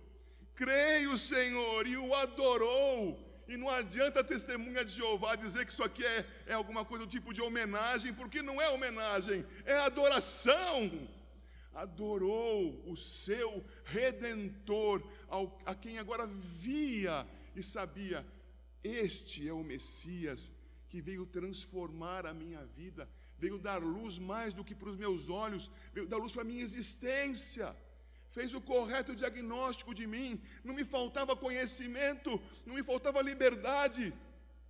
Creio, 0.55 1.17
Senhor, 1.17 1.87
e 1.87 1.97
o 1.97 2.13
adorou. 2.13 3.32
E 3.53 3.57
não 3.57 3.69
adianta 3.69 4.21
a 4.21 4.23
testemunha 4.23 4.83
de 4.83 4.93
Jeová 4.93 5.35
dizer 5.35 5.65
que 5.65 5.71
isso 5.71 5.83
aqui 5.83 6.03
é, 6.03 6.25
é 6.47 6.53
alguma 6.53 6.83
coisa 6.83 7.05
do 7.05 7.11
tipo 7.15 7.31
de 7.31 7.41
homenagem, 7.41 8.11
porque 8.13 8.41
não 8.41 8.61
é 8.61 8.67
homenagem, 8.69 9.45
é 9.65 9.75
adoração 9.77 11.07
adorou 11.73 12.83
o 12.85 12.95
seu 12.95 13.63
redentor, 13.83 15.03
ao, 15.27 15.59
a 15.65 15.73
quem 15.73 15.97
agora 15.97 16.25
via 16.27 17.27
e 17.55 17.63
sabia: 17.63 18.25
este 18.83 19.47
é 19.47 19.53
o 19.53 19.63
Messias 19.63 20.51
que 20.89 21.01
veio 21.01 21.25
transformar 21.25 22.25
a 22.25 22.33
minha 22.33 22.63
vida, 22.65 23.09
veio 23.37 23.57
dar 23.57 23.81
luz 23.81 24.17
mais 24.17 24.53
do 24.53 24.63
que 24.63 24.75
para 24.75 24.89
os 24.89 24.97
meus 24.97 25.29
olhos, 25.29 25.69
veio 25.91 26.07
dar 26.07 26.17
luz 26.17 26.31
para 26.31 26.41
a 26.43 26.45
minha 26.45 26.63
existência. 26.63 27.75
Fez 28.35 28.53
o 28.53 28.61
correto 28.61 29.15
diagnóstico 29.15 29.93
de 29.99 30.05
mim, 30.13 30.41
não 30.63 30.73
me 30.73 30.85
faltava 30.95 31.35
conhecimento, 31.35 32.31
não 32.65 32.75
me 32.75 32.83
faltava 32.83 33.21
liberdade, 33.21 34.05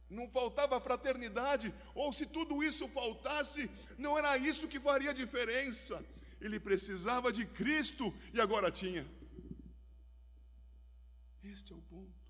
não 0.09 0.27
faltava 0.37 0.79
fraternidade, 0.87 1.73
ou 1.95 2.11
se 2.17 2.25
tudo 2.25 2.63
isso 2.63 2.87
faltasse, 2.89 3.69
não 3.97 4.17
era 4.17 4.37
isso 4.37 4.67
que 4.67 4.79
faria 4.79 5.13
diferença 5.13 6.03
ele 6.45 6.59
precisava 6.59 7.31
de 7.31 7.45
Cristo 7.59 8.13
e 8.33 8.41
agora 8.41 8.69
tinha. 8.69 9.03
Este 11.43 11.71
é 11.71 11.75
o 11.75 11.81
ponto. 11.93 12.21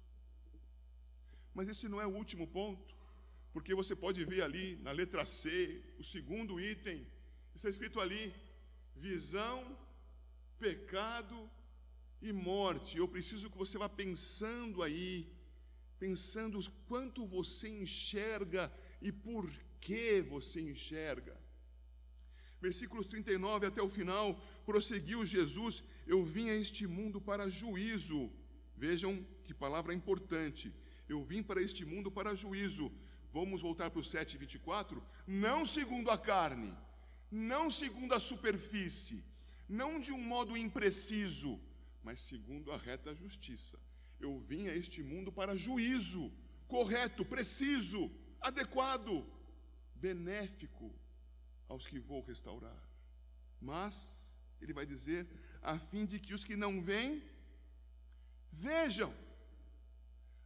Mas 1.53 1.67
esse 1.67 1.87
não 1.87 1.99
é 1.99 2.05
o 2.05 2.15
último 2.21 2.47
ponto, 2.47 2.95
porque 3.51 3.73
você 3.73 3.95
pode 3.95 4.23
ver 4.23 4.41
ali 4.43 4.77
na 4.77 4.91
letra 4.91 5.25
C, 5.25 5.83
o 5.99 6.03
segundo 6.03 6.59
item, 6.59 7.07
está 7.55 7.69
escrito 7.69 7.99
ali: 7.99 8.33
visão, 8.95 9.57
pecado 10.65 11.37
e 12.21 12.31
morte. 12.51 12.97
Eu 12.97 13.07
preciso 13.15 13.49
que 13.51 13.61
você 13.63 13.77
vá 13.83 13.89
pensando 14.03 14.83
aí, 14.87 15.11
pensando 16.05 16.59
quanto 16.91 17.31
você 17.37 17.67
enxerga 17.83 18.63
e 19.07 19.11
por 19.11 19.45
que 19.85 20.21
você 20.33 20.59
enxerga 20.71 21.35
versículos 22.65 23.07
39 23.07 23.65
até 23.69 23.81
o 23.87 23.93
final, 23.97 24.27
prosseguiu 24.69 25.19
Jesus: 25.35 25.75
Eu 26.13 26.19
vim 26.33 26.47
a 26.49 26.55
este 26.63 26.83
mundo 26.97 27.19
para 27.29 27.53
juízo. 27.61 28.21
Vejam 28.85 29.11
que 29.45 29.61
palavra 29.65 29.97
importante. 29.99 30.65
Eu 31.13 31.19
vim 31.31 31.41
para 31.49 31.61
este 31.67 31.83
mundo 31.91 32.09
para 32.17 32.39
juízo. 32.43 32.85
Vamos 33.37 33.61
voltar 33.67 33.89
para 33.91 34.03
o 34.03 34.09
7, 34.13 34.37
24. 34.43 35.03
Não 35.45 35.59
segundo 35.75 36.09
a 36.15 36.17
carne, 36.31 36.71
não 37.51 37.65
segundo 37.81 38.13
a 38.17 38.19
superfície, 38.31 39.17
não 39.81 39.99
de 39.99 40.11
um 40.11 40.23
modo 40.33 40.55
impreciso, 40.65 41.59
mas 42.03 42.19
segundo 42.31 42.71
a 42.71 42.77
reta 42.77 43.13
justiça. 43.23 43.77
Eu 44.19 44.39
vim 44.49 44.67
a 44.67 44.75
este 44.75 45.01
mundo 45.11 45.31
para 45.31 45.55
juízo, 45.55 46.31
correto, 46.67 47.25
preciso, 47.25 48.11
adequado, 48.39 49.25
benéfico, 49.95 50.93
aos 51.67 51.87
que 51.87 51.99
vou 51.99 52.21
restaurar. 52.21 52.81
Mas, 53.59 53.95
ele 54.61 54.73
vai 54.73 54.85
dizer, 54.85 55.27
a 55.61 55.79
fim 55.79 56.05
de 56.05 56.19
que 56.19 56.33
os 56.33 56.45
que 56.45 56.55
não 56.55 56.81
vêm, 56.81 57.23
vejam. 58.51 59.13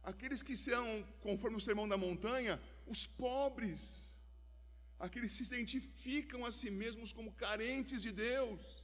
Aqueles 0.02 0.42
que 0.42 0.56
são, 0.56 0.86
conforme 1.20 1.58
o 1.58 1.66
sermão 1.68 1.86
da 1.86 1.98
montanha, 1.98 2.60
os 2.86 3.06
pobres, 3.06 3.82
aqueles 4.98 5.36
que 5.36 5.44
se 5.44 5.54
identificam 5.54 6.46
a 6.46 6.52
si 6.52 6.70
mesmos 6.70 7.12
como 7.12 7.32
carentes 7.32 8.00
de 8.00 8.10
Deus, 8.10 8.77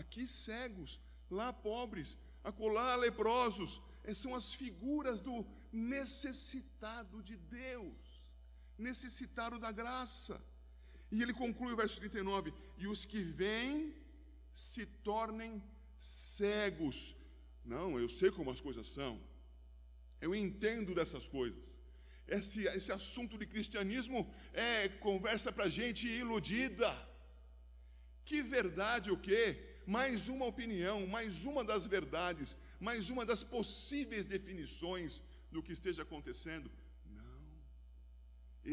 aqui 0.00 0.24
cegos, 0.26 0.90
lá 1.38 1.52
pobres, 1.52 2.16
acolá 2.44 2.94
leprosos, 2.96 3.72
são 4.22 4.34
as 4.34 4.46
figuras 4.60 5.20
do 5.20 5.34
necessitado 5.72 7.22
de 7.28 7.36
Deus, 7.36 8.00
necessitado 8.88 9.58
da 9.64 9.70
graça. 9.80 10.40
E 11.10 11.22
ele 11.22 11.34
conclui 11.42 11.72
o 11.72 11.80
verso 11.82 11.98
39: 11.98 12.54
E 12.78 12.86
os 12.86 13.04
que 13.04 13.22
vêm 13.22 13.94
se 14.52 14.86
tornem 15.10 15.62
cegos. 15.98 17.14
Não, 17.64 17.98
eu 17.98 18.08
sei 18.08 18.30
como 18.30 18.50
as 18.50 18.60
coisas 18.60 18.86
são, 18.88 19.20
eu 20.20 20.34
entendo 20.34 20.94
dessas 20.94 21.28
coisas, 21.28 21.76
esse, 22.26 22.66
esse 22.68 22.90
assunto 22.92 23.36
de 23.36 23.46
cristianismo 23.46 24.32
é 24.52 24.88
conversa 24.88 25.50
para 25.52 25.68
gente 25.68 26.06
iludida. 26.06 26.90
Que 28.24 28.42
verdade 28.42 29.10
o 29.10 29.18
quê? 29.18 29.67
Mais 29.96 30.28
uma 30.28 30.44
opinião, 30.44 31.06
mais 31.06 31.44
uma 31.50 31.62
das 31.64 31.86
verdades, 31.86 32.48
mais 32.78 33.08
uma 33.08 33.24
das 33.24 33.42
possíveis 33.42 34.26
definições 34.26 35.22
do 35.50 35.62
que 35.62 35.72
esteja 35.72 36.02
acontecendo. 36.02 36.70
Não. 37.06 37.40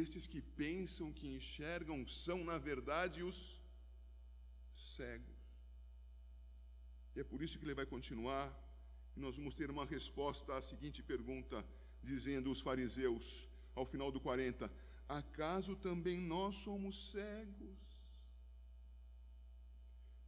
Estes 0.02 0.28
que 0.28 0.42
pensam, 0.42 1.14
que 1.14 1.26
enxergam, 1.38 2.06
são, 2.06 2.44
na 2.44 2.58
verdade, 2.58 3.24
os 3.24 3.38
cegos. 4.76 5.40
E 7.16 7.22
é 7.22 7.24
por 7.24 7.42
isso 7.42 7.58
que 7.58 7.64
ele 7.64 7.80
vai 7.82 7.86
continuar. 7.86 8.48
E 9.16 9.20
nós 9.22 9.38
vamos 9.38 9.56
ter 9.56 9.72
uma 9.72 9.86
resposta 9.86 10.58
à 10.58 10.62
seguinte 10.62 11.02
pergunta 11.02 11.66
dizendo 12.04 12.52
os 12.52 12.60
fariseus, 12.60 13.48
ao 13.74 13.86
final 13.86 14.12
do 14.12 14.20
40, 14.20 14.70
acaso 15.08 15.78
também 15.78 16.20
nós 16.20 16.56
somos 16.56 17.12
cegos? 17.12 17.95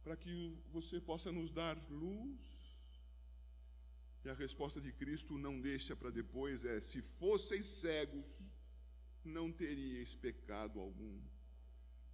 Para 0.08 0.16
que 0.16 0.56
você 0.72 0.98
possa 0.98 1.30
nos 1.30 1.50
dar 1.50 1.76
luz? 1.90 2.40
E 4.24 4.30
a 4.30 4.32
resposta 4.32 4.80
de 4.80 4.90
Cristo 4.90 5.36
não 5.36 5.60
deixa 5.60 5.94
para 5.94 6.10
depois 6.10 6.64
é: 6.64 6.80
se 6.80 7.02
fosseis 7.02 7.66
cegos, 7.66 8.26
não 9.22 9.52
teríeis 9.52 10.14
pecado 10.14 10.80
algum. 10.80 11.20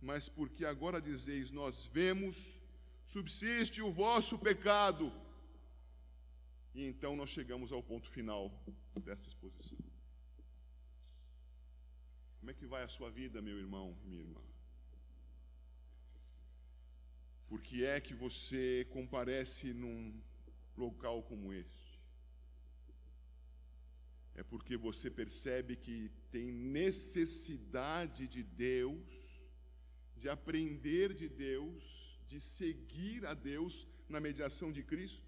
Mas 0.00 0.28
porque 0.28 0.64
agora 0.64 1.00
dizeis, 1.00 1.52
nós 1.52 1.86
vemos, 1.86 2.60
subsiste 3.06 3.80
o 3.80 3.92
vosso 3.92 4.36
pecado. 4.40 5.12
E 6.74 6.84
então 6.84 7.14
nós 7.14 7.30
chegamos 7.30 7.70
ao 7.70 7.80
ponto 7.80 8.10
final 8.10 8.50
desta 9.04 9.28
exposição. 9.28 9.78
Como 12.40 12.50
é 12.50 12.54
que 12.54 12.66
vai 12.66 12.82
a 12.82 12.88
sua 12.88 13.08
vida, 13.08 13.40
meu 13.40 13.56
irmão 13.56 13.96
minha 14.04 14.22
irmã? 14.22 14.53
Por 17.54 17.62
que 17.62 17.84
é 17.84 18.00
que 18.00 18.14
você 18.14 18.84
comparece 18.90 19.72
num 19.72 20.12
local 20.76 21.22
como 21.22 21.52
este? 21.52 22.02
É 24.34 24.42
porque 24.42 24.76
você 24.76 25.08
percebe 25.08 25.76
que 25.76 26.10
tem 26.32 26.50
necessidade 26.50 28.26
de 28.26 28.42
Deus, 28.42 29.06
de 30.16 30.28
aprender 30.28 31.14
de 31.14 31.28
Deus, 31.28 31.84
de 32.26 32.40
seguir 32.40 33.24
a 33.24 33.34
Deus 33.34 33.86
na 34.08 34.18
mediação 34.18 34.72
de 34.72 34.82
Cristo? 34.82 35.22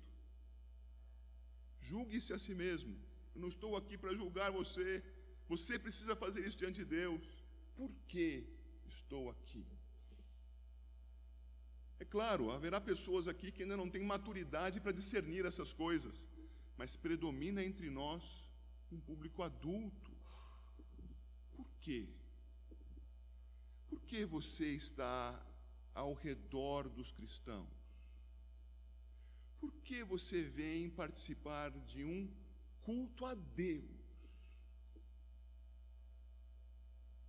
Julgue-se 1.79 2.33
a 2.33 2.41
si 2.41 2.57
mesmo. 2.57 2.99
Eu 3.37 3.41
não 3.41 3.51
estou 3.55 3.77
aqui 3.77 3.97
para 3.97 4.12
julgar 4.12 4.51
você. 4.51 5.01
Você 5.49 5.79
precisa 5.79 6.16
fazer 6.16 6.45
isso 6.45 6.59
diante 6.59 6.79
de 6.83 6.87
Deus. 6.87 7.24
Por 7.77 7.93
que 8.09 8.49
estou 8.89 9.31
aqui? 9.31 9.64
Claro, 12.11 12.50
haverá 12.50 12.80
pessoas 12.80 13.26
aqui 13.26 13.50
que 13.50 13.62
ainda 13.62 13.76
não 13.76 13.90
têm 13.90 14.04
maturidade 14.04 14.80
para 14.80 14.92
discernir 14.92 15.44
essas 15.44 15.72
coisas, 15.72 16.28
mas 16.76 16.96
predomina 16.96 17.62
entre 17.62 17.90
nós 17.90 18.22
um 18.92 19.00
público 19.00 19.42
adulto. 19.42 20.12
Por 21.54 21.66
quê? 21.80 22.09
Por 23.88 24.00
que 24.02 24.24
você 24.24 24.66
está 24.66 25.44
ao 25.94 26.14
redor 26.14 26.88
dos 26.88 27.11
cristãos? 27.11 27.68
Por 29.59 29.72
que 29.82 30.04
você 30.04 30.42
vem 30.42 30.88
participar 30.90 31.70
de 31.70 32.04
um 32.04 32.30
culto 32.82 33.24
a 33.26 33.34
Deus? 33.34 33.84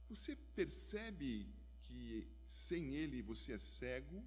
Você 0.09 0.35
percebe 0.55 1.47
que 1.81 2.27
sem 2.45 2.95
Ele 2.95 3.21
você 3.21 3.53
é 3.53 3.57
cego? 3.59 4.23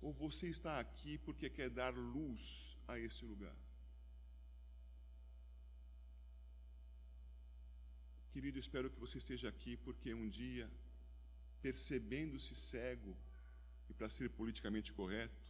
Ou 0.00 0.12
você 0.12 0.48
está 0.48 0.80
aqui 0.80 1.18
porque 1.18 1.50
quer 1.50 1.70
dar 1.70 1.94
luz 1.94 2.76
a 2.88 2.98
este 2.98 3.24
lugar? 3.24 3.56
Querido, 8.32 8.58
espero 8.58 8.90
que 8.90 8.98
você 8.98 9.18
esteja 9.18 9.48
aqui 9.48 9.76
porque 9.76 10.14
um 10.14 10.28
dia, 10.28 10.70
percebendo-se 11.60 12.54
cego, 12.54 13.16
e 13.88 13.92
para 13.92 14.08
ser 14.08 14.30
politicamente 14.30 14.92
correto, 14.92 15.42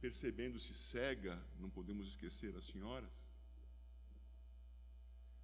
percebendo-se 0.00 0.72
cega, 0.72 1.44
não 1.58 1.68
podemos 1.68 2.06
esquecer 2.06 2.54
as 2.56 2.66
senhoras, 2.66 3.28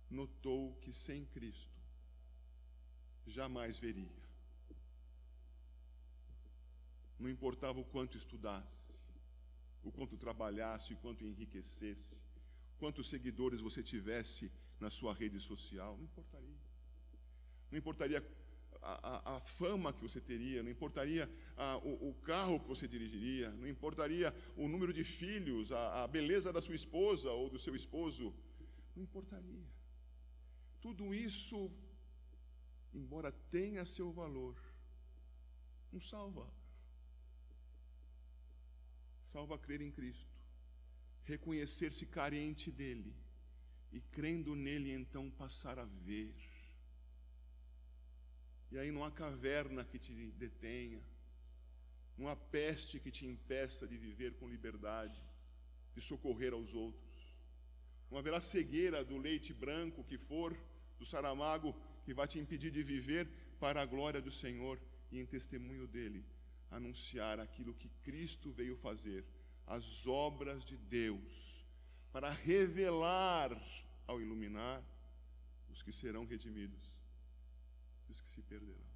notou 0.09 0.76
que 0.76 0.93
sem 0.93 1.24
Cristo 1.26 1.76
jamais 3.26 3.78
veria. 3.78 4.22
Não 7.23 7.31
importava 7.31 7.79
o 7.79 7.85
quanto 7.85 8.18
estudasse, 8.18 8.99
o 9.85 9.93
quanto 9.93 10.16
trabalhasse, 10.16 10.93
o 10.93 10.97
quanto 10.97 11.25
enriquecesse, 11.25 12.16
quantos 12.79 13.09
seguidores 13.09 13.61
você 13.61 13.81
tivesse 13.81 14.51
na 14.81 14.91
sua 14.91 15.14
rede 15.14 15.39
social, 15.39 15.97
não 15.97 16.05
importaria. 16.05 16.59
Não 17.70 17.79
importaria 17.79 18.20
a, 18.83 19.37
a, 19.37 19.41
fama 19.41 19.93
que 19.93 20.03
você 20.03 20.20
teria, 20.20 20.64
não 20.64 20.70
importaria 20.70 21.31
a, 21.57 21.77
o, 21.79 22.09
o, 22.09 22.14
carro 22.14 22.59
que 22.59 22.66
você 22.66 22.89
dirigiria, 22.89 23.51
não 23.53 23.68
importaria 23.68 24.35
o 24.57 24.66
número 24.66 24.93
de 24.93 25.05
filhos, 25.05 25.70
a, 25.70 26.03
a 26.03 26.09
beleza 26.09 26.53
da 26.53 26.61
sua 26.61 26.75
esposa 26.75 27.31
ou 27.31 27.49
do 27.49 27.61
seu 27.61 27.77
esposo, 27.77 28.35
não 28.97 29.05
importaria. 29.05 29.64
Tudo 30.81 31.14
isso, 31.14 31.70
embora 32.93 33.31
tenha 33.31 33.85
seu 33.85 34.11
valor, 34.11 34.57
não 35.93 36.01
salva. 36.01 36.62
Salva 39.33 39.57
crer 39.59 39.80
em 39.80 39.91
Cristo, 39.91 40.35
reconhecer-se 41.24 42.05
carente 42.07 42.70
dele 42.70 43.14
e 43.91 44.01
crendo 44.16 44.55
nele 44.55 44.91
então 44.93 45.30
passar 45.30 45.78
a 45.78 45.87
ver 46.09 46.35
e 48.72 48.78
aí 48.78 48.91
não 48.91 49.05
há 49.05 49.11
caverna 49.11 49.85
que 49.85 49.99
te 49.99 50.12
detenha, 50.33 51.03
não 52.16 52.26
há 52.26 52.35
peste 52.35 52.99
que 52.99 53.11
te 53.11 53.26
impeça 53.26 53.87
de 53.87 53.99
viver 53.99 54.33
com 54.37 54.49
liberdade, 54.49 55.22
de 55.95 56.01
socorrer 56.01 56.55
aos 56.55 56.72
outros. 56.72 57.12
Não 58.11 58.16
haverá 58.16 58.41
cegueira 58.41 59.05
do 59.05 59.18
leite 59.18 59.53
branco 59.53 60.03
que 60.05 60.16
for, 60.16 60.57
do 60.99 61.05
saramago, 61.05 61.74
que 62.03 62.14
vai 62.14 62.26
te 62.26 62.39
impedir 62.39 62.70
de 62.70 62.83
viver 62.83 63.28
para 63.61 63.83
a 63.83 63.87
glória 63.87 64.22
do 64.22 64.33
Senhor 64.33 64.80
e 65.11 65.20
em 65.20 65.26
testemunho 65.26 65.87
dele 65.87 66.24
anunciar 66.73 67.39
aquilo 67.39 67.75
que 67.75 67.89
Cristo 68.03 68.51
veio 68.51 68.77
fazer, 68.77 69.25
as 69.66 70.07
obras 70.07 70.64
de 70.64 70.77
Deus, 70.77 71.33
para 72.11 72.31
revelar 72.31 73.51
ao 74.07 74.20
iluminar 74.20 74.83
os 75.70 75.83
que 75.83 75.93
serão 75.93 76.25
redimidos 76.25 76.85
dos 78.09 78.20
que 78.20 78.29
se 78.29 78.43
perderão. 78.43 78.91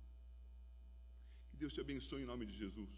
Que 1.50 1.56
Deus 1.56 1.72
te 1.72 1.80
abençoe 1.80 2.22
em 2.22 2.26
nome 2.26 2.44
de 2.44 2.52
Jesus. 2.52 2.94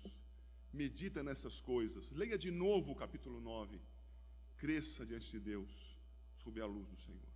Medita 0.73 1.23
nessas 1.23 1.61
coisas. 1.61 2.11
Leia 2.11 2.37
de 2.37 2.51
novo 2.51 2.93
o 2.93 2.97
capítulo 2.97 3.41
9. 3.41 3.81
Cresça 4.57 5.07
diante 5.07 5.31
de 5.31 5.41
Deus 5.41 5.71
sob 6.43 6.61
a 6.61 6.67
luz 6.67 6.89
do 6.89 6.97
Senhor. 6.97 7.29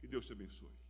Que 0.00 0.06
Deus 0.06 0.24
te 0.26 0.32
abençoe. 0.32 0.81